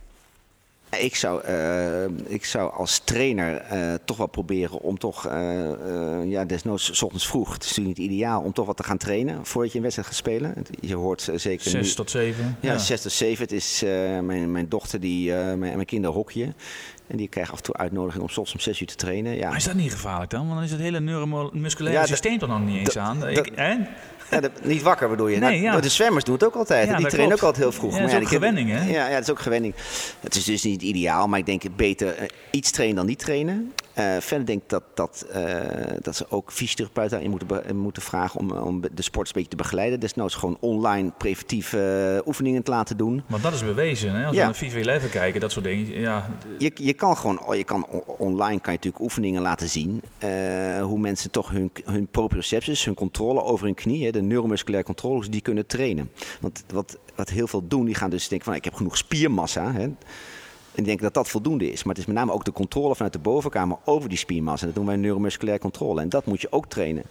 Ik 0.99 1.15
zou, 1.15 1.47
uh, 1.47 2.03
ik 2.27 2.45
zou 2.45 2.73
als 2.73 2.99
trainer 2.99 3.65
uh, 3.73 3.93
toch 4.05 4.17
wel 4.17 4.27
proberen 4.27 4.79
om 4.79 4.97
toch, 4.97 5.27
uh, 5.27 6.25
ja, 6.25 6.45
desnoods 6.45 6.97
s 6.97 7.01
ochtends 7.01 7.27
vroeg, 7.27 7.53
het 7.53 7.63
is 7.63 7.69
natuurlijk 7.69 7.97
niet 7.97 8.11
ideaal, 8.11 8.41
om 8.41 8.53
toch 8.53 8.65
wat 8.65 8.77
te 8.77 8.83
gaan 8.83 8.97
trainen 8.97 9.45
voordat 9.45 9.71
je 9.71 9.77
een 9.77 9.83
wedstrijd 9.83 10.09
gaat 10.09 10.17
spelen. 10.17 10.53
Je 10.79 10.95
hoort 10.95 11.29
zeker. 11.35 11.69
Zes 11.69 11.87
nu, 11.87 11.93
tot 11.93 12.11
zeven. 12.11 12.57
Ja, 12.59 12.77
zes 12.77 13.01
tot 13.01 13.11
zeven. 13.11 13.43
Het 13.43 13.51
is 13.51 13.81
mijn, 14.21 14.51
mijn 14.51 14.69
dochter 14.69 14.99
die, 14.99 15.33
mijn, 15.33 15.57
mijn 15.57 15.85
kinderen 15.85 16.15
hokje. 16.15 16.53
En 17.11 17.17
die 17.17 17.27
krijgen 17.27 17.53
af 17.53 17.59
en 17.59 17.65
toe 17.65 17.75
uitnodiging 17.75 18.23
om 18.23 18.29
soms 18.29 18.53
om 18.53 18.59
zes 18.59 18.81
uur 18.81 18.87
te 18.87 18.95
trainen. 18.95 19.35
Ja. 19.35 19.47
Maar 19.47 19.57
is 19.57 19.63
dat 19.63 19.73
niet 19.73 19.91
gevaarlijk 19.91 20.31
dan? 20.31 20.41
Want 20.41 20.53
dan 20.53 20.63
is 20.63 20.71
het 20.71 20.79
hele 20.79 20.99
neuromusculaire 20.99 22.01
ja, 22.01 22.07
systeem 22.07 22.37
toch 22.37 22.49
nog 22.49 22.65
niet 22.65 22.77
eens 22.77 22.97
aan. 22.97 23.27
Ik, 23.27 23.51
ja, 24.31 24.39
de, 24.39 24.51
niet 24.63 24.81
wakker 24.81 25.09
bedoel 25.09 25.27
je? 25.27 25.37
Nee, 25.37 25.61
nou, 25.61 25.75
ja. 25.75 25.81
De 25.81 25.89
zwemmers 25.89 26.23
doen 26.23 26.33
het 26.33 26.43
ook 26.43 26.55
altijd. 26.55 26.87
Ja, 26.87 26.97
die 26.97 27.07
trainen 27.07 27.35
ook 27.35 27.43
altijd 27.43 27.63
heel 27.63 27.71
vroeg. 27.71 27.95
Ja, 27.95 28.01
dat 28.01 28.09
is 28.09 28.15
ook 28.15 28.27
gewenning, 28.27 28.69
hè? 28.69 28.91
Ja, 28.91 29.07
ja, 29.07 29.13
dat 29.13 29.21
is 29.21 29.29
ook 29.29 29.39
gewenning. 29.39 29.73
Het 30.19 30.35
is 30.35 30.43
dus 30.43 30.63
niet 30.63 30.81
ideaal, 30.81 31.27
maar 31.27 31.39
ik 31.39 31.45
denk 31.45 31.63
beter 31.75 32.21
uh, 32.21 32.27
iets 32.51 32.71
trainen 32.71 32.97
dan 32.97 33.05
niet 33.05 33.19
trainen. 33.19 33.73
Uh, 33.97 34.17
verder 34.19 34.45
denk 34.45 34.61
ik 34.61 34.69
dat, 34.69 34.83
dat, 34.93 35.25
uh, 35.35 35.61
dat 36.01 36.15
ze 36.15 36.25
ook 36.29 36.51
fysiotherapeuten 36.51 37.11
daarin 37.11 37.29
moeten, 37.29 37.75
moeten 37.75 38.01
vragen 38.01 38.39
om, 38.39 38.51
om 38.51 38.81
de 38.81 39.01
sporters 39.01 39.35
een 39.35 39.41
beetje 39.41 39.57
te 39.57 39.63
begeleiden. 39.63 39.99
Desnoods 39.99 40.35
gewoon 40.35 40.57
online 40.59 41.11
preventieve 41.17 42.23
oefeningen 42.25 42.63
te 42.63 42.71
laten 42.71 42.97
doen. 42.97 43.23
Want 43.27 43.43
dat 43.43 43.53
is 43.53 43.63
bewezen, 43.63 44.15
hè? 44.15 44.25
Als 44.25 44.35
ja. 44.35 44.39
we 44.39 44.45
naar 44.45 44.55
FIFA 44.55 44.79
Leven 44.79 45.09
kijken, 45.09 45.41
dat 45.41 45.51
soort 45.51 45.65
dingen. 45.65 45.99
Ja. 45.99 46.29
Je, 46.57 46.71
je 46.75 46.93
kan 46.93 47.17
gewoon, 47.17 47.57
je 47.57 47.63
kan 47.63 47.85
online 48.05 48.59
kan 48.59 48.73
je 48.73 48.77
natuurlijk 48.77 49.03
oefeningen 49.03 49.41
laten 49.41 49.69
zien. 49.69 50.01
hoe 50.81 50.99
mensen 50.99 51.31
toch 51.31 51.49
hun, 51.49 51.71
hun 51.83 52.07
proprioceptus, 52.07 52.85
hun 52.85 52.93
controle 52.93 53.43
over 53.43 53.65
hun 53.65 53.75
knie, 53.75 54.11
de 54.11 54.21
neuromusculaire 54.21 54.87
controles, 54.87 55.29
die 55.29 55.41
kunnen 55.41 55.65
trainen. 55.65 56.11
Want 56.39 56.63
wat, 56.73 56.97
wat 57.15 57.29
heel 57.29 57.47
veel 57.47 57.67
doen, 57.67 57.85
die 57.85 57.95
gaan 57.95 58.09
dus 58.09 58.27
denken 58.27 58.47
van 58.47 58.55
ik 58.55 58.63
heb 58.63 58.73
genoeg 58.73 58.97
spiermassa. 58.97 59.71
Hè. 59.71 59.87
Die 60.75 60.83
denken 60.83 61.03
dat 61.03 61.13
dat 61.13 61.29
voldoende 61.29 61.71
is. 61.71 61.83
Maar 61.83 61.93
het 61.93 62.01
is 62.03 62.05
met 62.05 62.15
name 62.15 62.31
ook 62.31 62.45
de 62.45 62.51
controle 62.51 62.95
vanuit 62.95 63.13
de 63.13 63.19
bovenkamer 63.19 63.77
over 63.85 64.09
die 64.09 64.17
spiermassa. 64.17 64.65
Dat 64.65 64.75
noemen 64.75 64.93
wij 64.93 65.03
neuromusculaire 65.03 65.61
controle. 65.61 66.01
En 66.01 66.09
dat 66.09 66.25
moet 66.25 66.41
je 66.41 66.51
ook 66.51 66.65
trainen. 66.67 67.03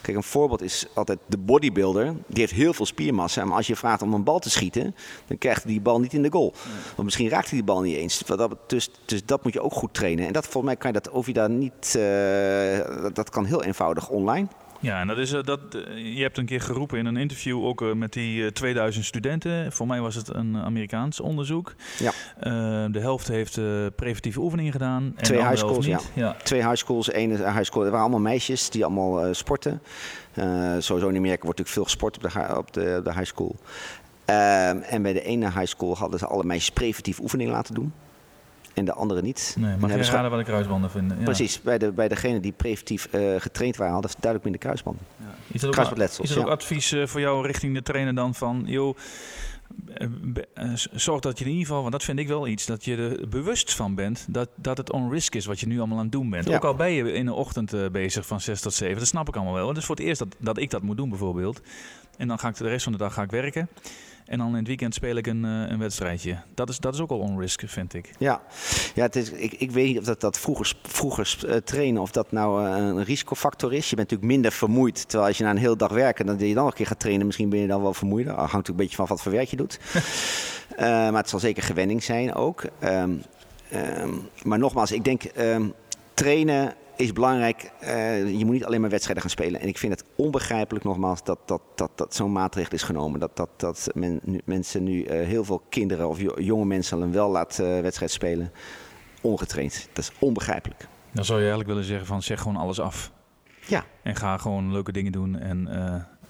Kijk, 0.00 0.16
een 0.16 0.22
voorbeeld 0.22 0.62
is 0.62 0.86
altijd 0.94 1.18
de 1.26 1.38
bodybuilder. 1.38 2.14
Die 2.26 2.40
heeft 2.40 2.52
heel 2.52 2.72
veel 2.72 2.86
spiermassa. 2.86 3.44
Maar 3.44 3.56
als 3.56 3.66
je 3.66 3.76
vraagt 3.76 4.02
om 4.02 4.14
een 4.14 4.24
bal 4.24 4.38
te 4.38 4.50
schieten, 4.50 4.94
dan 5.26 5.38
krijgt 5.38 5.62
hij 5.62 5.72
die 5.72 5.80
bal 5.80 6.00
niet 6.00 6.12
in 6.12 6.22
de 6.22 6.32
goal. 6.32 6.52
Want 6.86 7.02
misschien 7.02 7.28
raakt 7.28 7.48
hij 7.48 7.58
die 7.58 7.66
bal 7.66 7.80
niet 7.80 7.96
eens. 7.96 8.22
Dus, 8.66 8.90
dus 9.04 9.24
dat 9.24 9.44
moet 9.44 9.52
je 9.52 9.60
ook 9.60 9.72
goed 9.72 9.94
trainen. 9.94 10.26
En 10.26 10.32
dat 10.32 10.44
volgens 10.44 10.64
mij 10.64 10.76
kan 10.76 10.92
je 10.92 11.00
dat, 11.00 11.12
of 11.12 11.26
je 11.26 11.48
niet, 11.48 11.94
uh, 11.96 13.14
dat 13.14 13.30
kan 13.30 13.44
heel 13.44 13.62
eenvoudig 13.62 14.08
online. 14.08 14.46
Ja, 14.80 15.00
en 15.00 15.06
dat 15.06 15.18
is, 15.18 15.32
uh, 15.32 15.42
dat, 15.42 15.60
uh, 15.74 16.16
je 16.16 16.22
hebt 16.22 16.38
een 16.38 16.46
keer 16.46 16.60
geroepen 16.60 16.98
in 16.98 17.06
een 17.06 17.16
interview 17.16 17.64
ook 17.64 17.80
uh, 17.80 17.92
met 17.92 18.12
die 18.12 18.52
2000 18.52 19.04
studenten. 19.04 19.72
Voor 19.72 19.86
mij 19.86 20.00
was 20.00 20.14
het 20.14 20.34
een 20.34 20.56
Amerikaans 20.56 21.20
onderzoek. 21.20 21.74
Ja. 21.98 22.12
de 22.88 23.00
helft 23.00 23.28
heeft 23.28 23.60
preventieve 23.96 24.40
oefeningen 24.40 24.72
gedaan. 24.72 25.12
En 25.16 25.24
Twee 25.24 25.42
high 25.42 25.56
schools, 25.56 25.86
ja. 26.14 26.36
Twee 26.42 26.62
high 26.62 26.76
schools, 26.76 27.10
één 27.10 27.30
high 27.30 27.62
school. 27.62 27.84
Er 27.84 27.90
waren 27.90 28.00
allemaal 28.00 28.32
meisjes 28.32 28.70
die 28.70 28.84
allemaal 28.84 29.34
sporten. 29.34 29.82
sowieso 30.78 31.08
in 31.08 31.16
Amerika 31.16 31.44
wordt 31.44 31.58
natuurlijk 31.58 31.68
veel 31.68 31.84
gesport 31.84 32.16
op 32.16 32.22
de, 32.22 32.56
op 32.56 32.72
de, 32.72 32.96
op 32.98 33.04
de 33.04 33.12
high 33.12 33.24
school. 33.24 33.56
Ehm, 34.24 34.78
en 34.78 35.02
bij 35.02 35.12
de 35.12 35.22
ene 35.22 35.44
high 35.44 35.66
school 35.66 35.96
hadden 35.96 36.18
ze 36.18 36.26
alle 36.26 36.44
meisjes 36.44 36.70
preventieve 36.70 37.22
oefeningen 37.22 37.52
laten 37.52 37.74
doen. 37.74 37.92
En 38.76 38.84
de 38.84 38.92
andere 38.92 39.22
niet. 39.22 39.56
Nee, 39.58 39.72
En 39.72 39.78
mag 39.80 39.90
je 39.90 40.02
raden 40.02 40.30
wat 40.30 40.38
de 40.38 40.44
kruisbanden 40.44 40.90
vinden? 40.90 41.18
Ja. 41.18 41.24
Precies, 41.24 41.60
bij, 41.62 41.78
de, 41.78 41.92
bij 41.92 42.08
degene 42.08 42.40
die 42.40 42.52
preventief 42.52 43.08
eh, 43.10 43.20
getraind 43.38 43.76
waren, 43.76 43.92
hadden 43.92 44.10
ze 44.10 44.16
duidelijk 44.20 44.42
minder 44.42 44.60
kruisbanden. 44.62 45.02
Ja. 45.16 45.34
Is 45.52 45.60
dat 45.60 45.78
ook, 45.78 45.98
is 45.98 46.28
dat 46.28 46.38
ook 46.38 46.48
advies 46.48 46.92
eh, 46.92 47.06
voor 47.06 47.20
jou 47.20 47.46
richting 47.46 47.74
de 47.74 47.82
trainer 47.82 48.14
dan 48.14 48.34
van... 48.34 48.62
Joh, 48.66 48.96
eh, 49.94 50.08
zorg 50.92 51.20
dat 51.20 51.38
je 51.38 51.44
in 51.44 51.50
ieder 51.50 51.66
geval, 51.66 51.80
want 51.80 51.92
dat 51.92 52.04
vind 52.04 52.18
ik 52.18 52.28
wel 52.28 52.46
iets, 52.46 52.66
dat 52.66 52.84
je 52.84 52.96
er 52.96 53.28
bewust 53.28 53.74
van 53.74 53.94
bent 53.94 54.26
dat, 54.28 54.48
dat 54.54 54.76
het 54.76 54.92
on-risk 54.92 55.34
is 55.34 55.46
wat 55.46 55.60
je 55.60 55.66
nu 55.66 55.78
allemaal 55.78 55.98
aan 55.98 56.02
het 56.02 56.12
doen 56.12 56.30
bent. 56.30 56.48
Ja. 56.48 56.56
Ook 56.56 56.64
al 56.64 56.74
ben 56.74 56.90
je 56.90 57.12
in 57.12 57.26
de 57.26 57.34
ochtend 57.34 57.92
bezig 57.92 58.26
van 58.26 58.40
6 58.40 58.60
tot 58.60 58.74
7, 58.74 58.98
dat 58.98 59.06
snap 59.06 59.28
ik 59.28 59.36
allemaal 59.36 59.54
wel. 59.54 59.68
Het 59.68 59.76
is 59.76 59.84
voor 59.84 59.96
het 59.96 60.04
eerst 60.04 60.18
dat, 60.18 60.36
dat 60.38 60.58
ik 60.58 60.70
dat 60.70 60.82
moet 60.82 60.96
doen 60.96 61.08
bijvoorbeeld. 61.08 61.60
En 62.16 62.28
dan 62.28 62.38
ga 62.38 62.48
ik 62.48 62.56
de 62.56 62.68
rest 62.68 62.82
van 62.82 62.92
de 62.92 62.98
dag 62.98 63.14
ga 63.14 63.22
ik 63.22 63.30
werken. 63.30 63.68
En 64.26 64.38
dan 64.38 64.48
in 64.48 64.54
het 64.54 64.66
weekend 64.66 64.94
speel 64.94 65.16
ik 65.16 65.26
een, 65.26 65.44
eh, 65.44 65.70
een 65.70 65.78
wedstrijdje. 65.78 66.36
Dat 66.54 66.68
is, 66.68 66.78
dat 66.78 66.94
is 66.94 67.00
ook 67.00 67.10
al 67.10 67.18
on-risk, 67.18 67.62
vind 67.66 67.94
ik. 67.94 68.10
Ja, 68.18 68.42
ja 68.94 69.02
het 69.02 69.16
is, 69.16 69.30
ik, 69.30 69.52
ik 69.52 69.70
weet 69.70 69.86
niet 69.86 69.98
of 69.98 70.04
dat, 70.04 70.20
dat 70.20 70.38
vroeger, 70.38 70.72
vroeger 70.82 71.38
eh, 71.48 71.56
trainen, 71.56 72.02
of 72.02 72.10
dat 72.10 72.32
nou 72.32 72.66
eh, 72.66 72.76
een 72.76 73.04
risicofactor 73.04 73.72
is. 73.72 73.90
Je 73.90 73.96
bent 73.96 74.10
natuurlijk 74.10 74.32
minder 74.32 74.52
vermoeid. 74.52 75.08
Terwijl 75.08 75.28
als 75.28 75.38
je 75.38 75.44
na 75.44 75.50
een 75.50 75.56
heel 75.56 75.76
dag 75.76 75.92
werken, 75.92 76.26
dan 76.26 76.38
je 76.38 76.54
dan 76.54 76.62
nog 76.62 76.66
een 76.66 76.76
keer 76.76 76.86
gaat 76.86 77.00
trainen, 77.00 77.26
misschien 77.26 77.48
ben 77.48 77.58
je 77.58 77.66
dan 77.66 77.82
wel 77.82 77.94
vermoeider. 77.94 78.32
Ah, 78.32 78.38
hangt 78.38 78.52
natuurlijk 78.52 78.78
een 78.78 78.84
beetje 78.84 78.96
van 78.96 79.06
wat 79.06 79.22
voor 79.22 79.32
werk 79.32 79.48
je 79.48 79.56
doet. 79.56 79.78
Maar 80.78 81.14
het 81.14 81.28
zal 81.28 81.38
zeker 81.38 81.62
gewenning 81.62 82.02
zijn 82.02 82.34
ook. 82.34 82.64
Ehm, 82.78 83.10
ehm, 83.70 84.10
maar 84.42 84.58
nogmaals, 84.58 84.92
ik 84.92 85.04
denk 85.04 85.24
ehm, 85.24 85.68
trainen 86.14 86.74
is 86.96 87.12
belangrijk. 87.12 87.70
Eh, 87.80 88.38
je 88.38 88.44
moet 88.44 88.54
niet 88.54 88.64
alleen 88.64 88.80
maar 88.80 88.90
wedstrijden 88.90 89.22
gaan 89.22 89.32
spelen. 89.32 89.60
En 89.60 89.68
ik 89.68 89.78
vind 89.78 89.92
het 89.92 90.04
onbegrijpelijk 90.16 90.84
nogmaals 90.84 91.24
dat, 91.24 91.38
dat, 91.44 91.60
dat, 91.74 91.90
dat 91.94 92.14
zo'n 92.14 92.32
maatregel 92.32 92.72
is 92.72 92.82
genomen. 92.82 93.20
Dat, 93.20 93.36
dat, 93.36 93.48
dat 93.56 93.88
men, 93.94 94.20
nu, 94.22 94.40
mensen 94.44 94.82
nu 94.82 95.02
eh, 95.04 95.26
heel 95.26 95.44
veel 95.44 95.62
kinderen 95.68 96.08
of 96.08 96.20
jo- 96.20 96.40
jonge 96.40 96.64
mensen 96.64 96.98
dan 97.00 97.12
wel 97.12 97.30
laten 97.30 97.76
eh, 97.76 97.82
wedstrijd 97.82 98.10
spelen. 98.10 98.52
Ongetraind. 99.20 99.88
Dat 99.92 100.04
is 100.04 100.10
onbegrijpelijk. 100.18 100.86
Dan 101.12 101.24
zou 101.24 101.36
je 101.38 101.44
eigenlijk 101.44 101.74
willen 101.74 101.88
zeggen 101.88 102.06
van 102.06 102.22
zeg 102.22 102.40
gewoon 102.40 102.56
alles 102.56 102.80
af. 102.80 103.10
Ja. 103.66 103.84
En 104.02 104.16
ga 104.16 104.38
gewoon 104.38 104.72
leuke 104.72 104.92
dingen 104.92 105.12
doen. 105.12 105.38
En, 105.38 105.68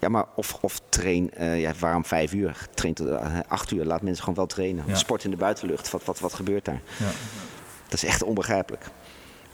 Ja, 0.01 0.09
maar 0.09 0.25
of, 0.35 0.59
of 0.61 0.81
train, 0.89 1.31
ja, 1.39 1.73
waarom 1.81 2.05
vijf 2.05 2.33
uur? 2.33 2.69
Train 2.75 2.95
tot 2.95 3.09
acht 3.49 3.71
uur, 3.71 3.85
laat 3.85 4.03
mensen 4.03 4.21
gewoon 4.21 4.35
wel 4.39 4.47
trainen. 4.47 4.85
Ja. 4.87 4.95
Sport 4.95 5.25
in 5.25 5.31
de 5.31 5.37
buitenlucht, 5.37 5.91
wat, 5.91 6.05
wat, 6.05 6.21
wat 6.21 6.35
gebeurt 6.35 6.65
daar? 6.65 6.81
ja. 6.99 7.11
Dat 7.85 7.93
is 7.93 8.05
echt 8.05 8.23
onbegrijpelijk. 8.23 8.87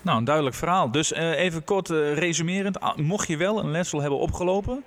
Nou, 0.03 0.19
een 0.19 0.25
duidelijk 0.25 0.57
verhaal. 0.57 0.91
Dus 0.91 1.13
eh, 1.13 1.39
even 1.39 1.65
kort 1.65 1.91
eh, 1.91 2.15
resumerend. 2.15 2.81
Ah, 2.81 2.97
Mocht 2.97 3.29
je 3.29 3.37
wel 3.37 3.59
een 3.59 3.71
letsel 3.71 4.01
hebben 4.01 4.19
opgelopen, 4.19 4.85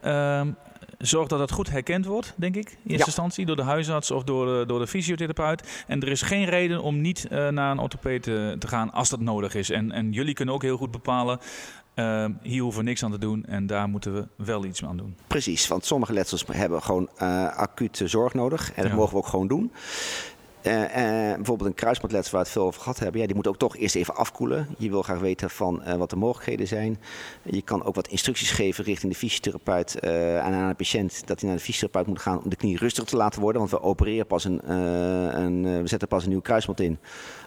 ehm, 0.00 0.50
zorg 0.98 1.28
dat 1.28 1.38
het 1.38 1.50
goed 1.50 1.70
herkend 1.70 2.06
wordt, 2.06 2.34
denk 2.36 2.56
ik. 2.56 2.68
In 2.68 2.76
eerste 2.76 2.96
Ja. 2.98 3.04
instantie 3.04 3.46
door 3.46 3.56
de 3.56 3.62
huisarts 3.62 4.10
of 4.10 4.24
door 4.24 4.46
de, 4.46 4.64
door 4.66 4.78
de 4.78 4.86
fysiotherapeut. 4.86 5.84
En 5.86 6.00
er 6.02 6.08
is 6.08 6.22
geen 6.22 6.44
reden 6.44 6.82
om 6.82 7.00
niet 7.00 7.26
eh, 7.30 7.48
naar 7.48 7.70
een 7.70 7.78
orthopeed 7.78 8.22
te 8.22 8.66
gaan 8.66 8.92
als 8.92 9.08
dat 9.08 9.20
nodig 9.20 9.54
is. 9.54 9.70
En, 9.70 9.92
en 9.92 10.12
jullie 10.12 10.34
kunnen 10.34 10.54
ook 10.54 10.62
heel 10.62 10.76
goed 10.76 10.90
bepalen, 10.90 11.38
ehm, 11.94 12.32
hier 12.42 12.62
hoeven 12.62 12.80
we 12.82 12.88
niks 12.88 13.04
aan 13.04 13.10
te 13.10 13.18
doen 13.18 13.44
en 13.44 13.66
daar 13.66 13.88
moeten 13.88 14.14
we 14.14 14.26
wel 14.44 14.64
iets 14.64 14.84
aan 14.84 14.96
doen. 14.96 15.16
Precies, 15.26 15.68
want 15.68 15.84
sommige 15.84 16.12
letsels 16.12 16.44
hebben 16.52 16.82
gewoon 16.82 17.08
eh, 17.16 17.46
acute 17.56 18.08
zorg 18.08 18.34
nodig. 18.34 18.68
En 18.74 18.82
dat 18.82 18.90
Ja. 18.90 18.96
mogen 18.98 19.12
we 19.12 19.18
ook 19.18 19.26
gewoon 19.26 19.48
doen. 19.48 19.72
Eh, 20.68 21.30
eh, 21.30 21.36
bijvoorbeeld 21.36 21.68
een 21.68 21.74
kruisbandletsel 21.74 22.32
waar 22.32 22.40
we 22.40 22.46
het 22.46 22.56
veel 22.56 22.66
over 22.66 22.80
gehad 22.80 22.98
hebben. 22.98 23.20
Ja, 23.20 23.26
die 23.26 23.36
moet 23.36 23.46
ook 23.46 23.58
toch 23.58 23.76
eerst 23.76 23.94
even 23.94 24.16
afkoelen. 24.16 24.68
Je 24.78 24.90
wil 24.90 25.02
graag 25.02 25.18
weten 25.18 25.50
van 25.50 25.82
eh, 25.82 25.94
wat 25.94 26.10
de 26.10 26.16
mogelijkheden 26.16 26.66
zijn. 26.66 26.98
Je 27.42 27.62
kan 27.62 27.84
ook 27.84 27.94
wat 27.94 28.08
instructies 28.08 28.50
geven 28.50 28.84
richting 28.84 29.12
de 29.12 29.18
fysiotherapeut 29.18 29.98
en 29.98 30.52
aan 30.52 30.68
de 30.68 30.74
patiënt. 30.74 31.26
Dat 31.26 31.40
hij 31.40 31.48
naar 31.48 31.58
de 31.58 31.64
fysiotherapeut 31.64 32.06
moet 32.06 32.20
gaan 32.20 32.42
om 32.42 32.50
de 32.50 32.56
knie 32.56 32.78
rustig 32.78 33.04
te 33.04 33.16
laten 33.16 33.40
worden. 33.40 33.60
Want 33.60 33.72
we 33.72 33.82
opereren 33.82 34.26
pas 34.26 34.44
een, 34.44 34.60
we 35.82 35.88
zetten 35.88 36.08
pas 36.08 36.22
een 36.22 36.28
nieuw 36.28 36.40
kruisband 36.40 36.80
in 36.80 36.98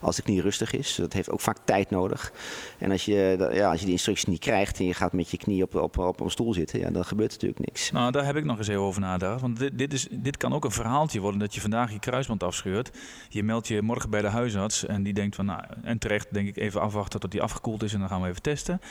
als 0.01 0.15
de 0.15 0.21
knie 0.21 0.41
rustig 0.41 0.73
is. 0.73 0.95
Dat 0.95 1.13
heeft 1.13 1.29
ook 1.29 1.39
vaak 1.39 1.57
tijd 1.63 1.89
nodig. 1.89 2.33
En 2.77 2.91
als 2.91 3.05
je, 3.05 3.49
ja, 3.53 3.69
als 3.69 3.79
je 3.79 3.85
die 3.85 3.93
instructies 3.93 4.25
niet 4.25 4.39
krijgt 4.39 4.79
en 4.79 4.85
je 4.85 4.93
gaat 4.93 5.13
met 5.13 5.31
je 5.31 5.37
knie 5.37 5.63
op, 5.63 5.75
op, 5.75 5.97
op 5.97 6.19
een 6.19 6.31
stoel 6.31 6.53
zitten, 6.53 6.79
ja, 6.79 6.89
dan 6.89 7.05
gebeurt 7.05 7.31
natuurlijk 7.31 7.59
niks. 7.59 7.91
Nou, 7.91 8.11
daar 8.11 8.25
heb 8.25 8.35
ik 8.35 8.45
nog 8.45 8.57
eens 8.57 8.67
even 8.67 8.81
over 8.81 9.01
nagedacht. 9.01 9.41
Want 9.41 9.59
dit, 9.59 9.77
dit, 9.77 9.93
is, 9.93 10.07
dit 10.11 10.37
kan 10.37 10.53
ook 10.53 10.65
een 10.65 10.71
verhaaltje 10.71 11.19
worden 11.19 11.39
dat 11.39 11.55
je 11.55 11.61
vandaag 11.61 11.91
je 11.91 11.99
kruisband 11.99 12.43
afscheurt. 12.43 12.91
Je 13.29 13.43
meldt 13.43 13.67
je 13.67 13.81
morgen 13.81 14.09
bij 14.09 14.21
de 14.21 14.27
huisarts 14.27 14.85
en 14.85 15.03
die 15.03 15.13
denkt 15.13 15.35
van, 15.35 15.45
nou, 15.45 15.63
en 15.83 15.97
terecht 15.97 16.33
denk 16.33 16.47
ik 16.47 16.57
even 16.57 16.81
afwachten 16.81 17.19
tot 17.19 17.31
die 17.31 17.41
afgekoeld 17.41 17.83
is 17.83 17.93
en 17.93 17.99
dan 17.99 18.09
gaan 18.09 18.21
we 18.21 18.27
even 18.27 18.41
testen. 18.41 18.81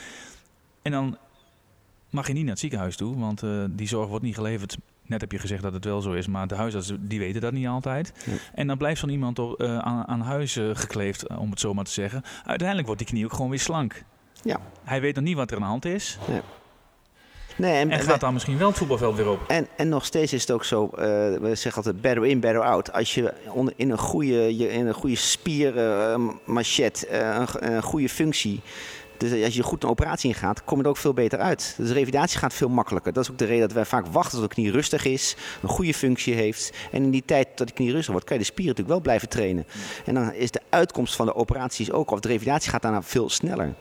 En 0.81 0.91
dan 0.91 1.17
mag 2.09 2.27
je 2.27 2.33
niet 2.33 2.41
naar 2.41 2.51
het 2.51 2.59
ziekenhuis 2.59 2.95
toe, 2.95 3.19
want 3.19 3.43
eh, 3.43 3.63
die 3.69 3.87
zorg 3.87 4.07
wordt 4.07 4.23
niet 4.23 4.35
geleverd. 4.35 4.77
Net 5.05 5.21
heb 5.21 5.31
je 5.31 5.39
gezegd 5.39 5.61
dat 5.61 5.73
het 5.73 5.85
wel 5.85 6.01
zo 6.01 6.11
is, 6.11 6.27
maar 6.27 6.47
de 6.47 6.55
huisartsen 6.55 7.07
die 7.07 7.19
weten 7.19 7.41
dat 7.41 7.53
niet 7.53 7.67
altijd. 7.67 8.13
Ja. 8.25 8.33
En 8.53 8.67
dan 8.67 8.77
blijft 8.77 8.99
zo'n 8.99 9.09
iemand 9.09 9.39
op, 9.39 9.61
eh, 9.61 9.77
aan, 9.77 10.07
aan 10.07 10.21
huis 10.21 10.55
eh, 10.55 10.69
gekleefd, 10.73 11.27
om 11.27 11.49
het 11.49 11.59
zo 11.59 11.73
maar 11.73 11.83
te 11.83 11.91
zeggen. 11.91 12.23
Uiteindelijk 12.45 12.87
wordt 12.87 13.01
die 13.01 13.11
knie 13.11 13.25
ook 13.25 13.33
gewoon 13.33 13.49
weer 13.49 13.59
slank. 13.59 14.03
Ja. 14.43 14.59
Hij 14.83 15.01
weet 15.01 15.15
nog 15.15 15.23
niet 15.23 15.35
wat 15.35 15.49
er 15.49 15.55
aan 15.55 15.61
de 15.61 15.67
hand 15.67 15.85
is. 15.85 16.17
Nee, 17.55 17.73
en, 17.73 17.91
En 17.91 17.99
gaat 17.99 18.19
dan 18.19 18.33
misschien 18.33 18.57
wel 18.57 18.67
het 18.67 18.77
voetbalveld 18.77 19.15
weer 19.15 19.29
op. 19.29 19.39
En, 19.47 19.67
en 19.75 19.89
nog 19.89 20.05
steeds 20.05 20.33
is 20.33 20.41
het 20.41 20.51
ook 20.51 20.65
zo, 20.65 20.85
eh, 20.85 20.99
we 21.41 21.51
zeggen 21.53 21.75
altijd 21.75 22.01
better 22.01 22.25
in, 22.25 22.39
better 22.39 22.61
out. 22.61 22.93
Als 22.93 23.13
je 23.13 23.33
onder, 23.47 23.73
in 23.75 23.91
een 23.91 23.97
goede, 23.97 24.57
je, 24.57 24.71
in 24.71 24.87
een 24.87 24.93
goede 24.93 25.15
spier, 25.15 25.77
eh, 25.77 26.15
machet, 26.45 27.05
eh, 27.05 27.19
een, 27.19 27.73
een 27.73 27.83
goede 27.83 28.09
functie. 28.09 28.61
Dus 29.21 29.43
als 29.43 29.55
je 29.55 29.63
goed 29.63 29.83
een 29.83 29.89
operatie 29.89 30.29
ingaat, 30.29 30.63
kom 30.63 30.77
je 30.77 30.83
er 30.83 30.89
ook 30.89 30.97
veel 30.97 31.13
beter 31.13 31.39
uit. 31.39 31.73
Dus 31.77 31.87
de 31.87 31.93
revalidatie 31.93 32.39
gaat 32.39 32.53
veel 32.53 32.69
makkelijker. 32.69 33.13
Dat 33.13 33.23
is 33.23 33.31
ook 33.31 33.37
de 33.37 33.45
reden 33.45 33.61
dat 33.61 33.71
wij 33.71 33.85
vaak 33.85 34.05
wachten 34.05 34.39
tot 34.39 34.49
de 34.49 34.55
knie 34.55 34.71
rustig 34.71 35.05
is, 35.05 35.35
een 35.61 35.69
goede 35.69 35.93
functie 35.93 36.33
heeft. 36.33 36.73
En 36.91 37.03
in 37.03 37.11
die 37.11 37.25
tijd 37.25 37.47
dat 37.55 37.67
de 37.67 37.73
knie 37.73 37.91
rustig 37.91 38.11
wordt, 38.11 38.25
kan 38.25 38.35
je 38.35 38.41
de 38.41 38.47
spieren 38.47 38.75
natuurlijk 38.75 38.95
wel 38.95 39.03
blijven 39.03 39.29
trainen. 39.29 39.65
En 40.05 40.13
dan 40.13 40.33
is 40.33 40.51
de 40.51 40.61
uitkomst 40.69 41.15
van 41.15 41.25
de 41.25 41.35
operaties 41.35 41.91
ook, 41.91 42.11
of 42.11 42.19
de 42.19 42.27
revalidatie 42.27 42.71
gaat 42.71 42.81
daarna 42.81 43.01
veel 43.01 43.29
sneller. 43.29 43.73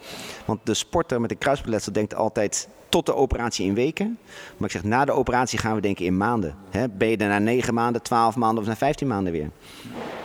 Want 0.44 0.61
de 0.64 0.74
sporter 0.74 1.20
met 1.20 1.31
een 1.31 1.38
kruisbandletsel 1.38 1.92
denkt 1.92 2.14
altijd 2.14 2.68
tot 2.88 3.07
de 3.07 3.14
operatie 3.14 3.66
in 3.66 3.74
weken. 3.74 4.18
Maar 4.57 4.68
ik 4.68 4.74
zeg, 4.74 4.85
na 4.85 5.05
de 5.05 5.12
operatie 5.12 5.59
gaan 5.59 5.74
we 5.74 5.81
denken 5.81 6.05
in 6.05 6.16
maanden. 6.16 6.55
Hè, 6.70 6.88
ben 6.88 7.09
je 7.09 7.16
er 7.16 7.29
na 7.29 7.38
9 7.38 7.74
maanden, 7.74 8.03
12 8.03 8.37
maanden 8.37 8.62
of 8.62 8.68
na 8.68 8.76
15 8.76 9.07
maanden 9.07 9.33
weer? 9.33 9.50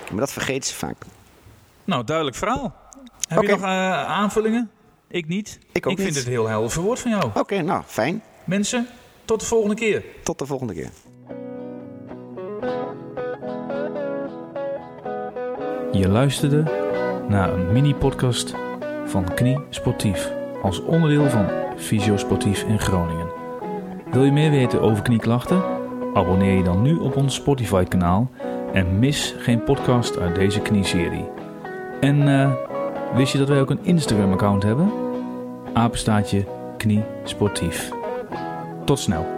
Maar 0.09 0.19
dat 0.19 0.31
vergeten 0.31 0.69
ze 0.69 0.75
vaak. 0.75 0.97
Nou, 1.83 2.03
duidelijk 2.03 2.37
verhaal. 2.37 2.75
Heb 3.27 3.41
je 3.41 3.47
nog 3.47 3.61
eh, 3.61 4.05
aanvullingen? 4.05 4.69
Ik 5.15 5.27
niet. 5.27 5.59
Ik 5.71 5.85
ook 5.85 5.91
ik 5.91 5.99
vind 5.99 6.15
het 6.15 6.25
heel 6.25 6.47
helder 6.47 6.71
verwoord 6.71 6.99
van 6.99 7.11
jou. 7.11 7.29
Oké, 7.33 7.61
nou 7.61 7.83
fijn. 7.85 8.21
Mensen, 8.43 8.87
tot 9.25 9.39
de 9.39 9.45
volgende 9.45 9.75
keer. 9.75 10.03
Tot 10.23 10.39
de 10.39 10.45
volgende 10.45 10.73
keer. 10.73 10.89
Je 15.91 16.09
luisterde 16.09 16.63
naar 17.27 17.53
een 17.53 17.71
mini-podcast 17.71 18.53
van 19.05 19.33
Knie 19.33 19.59
Sportief 19.69 20.31
als 20.61 20.81
onderdeel 20.81 21.29
van 21.29 21.49
Fysiosportief 21.77 22.63
in 22.63 22.79
Groningen. 22.79 23.27
Wil 24.11 24.23
je 24.23 24.31
meer 24.31 24.51
weten 24.51 24.81
over 24.81 25.03
knieklachten? 25.03 25.63
Abonneer 26.13 26.57
je 26.57 26.63
dan 26.63 26.81
nu 26.81 26.95
op 26.95 27.15
ons 27.15 27.35
Spotify-kanaal 27.35 28.31
en 28.73 28.99
mis 28.99 29.35
geen 29.37 29.63
podcast 29.63 30.17
uit 30.17 30.35
deze 30.35 30.61
knieserie. 30.61 31.25
En 31.99 32.27
eh, 32.27 32.53
wist 33.15 33.31
je 33.31 33.37
dat 33.37 33.49
wij 33.49 33.61
ook 33.61 33.69
een 33.69 33.83
Instagram-account 33.83 34.63
hebben? 34.63 35.04
Apenstaatje 35.75 36.45
Knie 36.77 37.03
Sportief. 37.23 37.91
Tot 38.85 38.99
snel. 38.99 39.34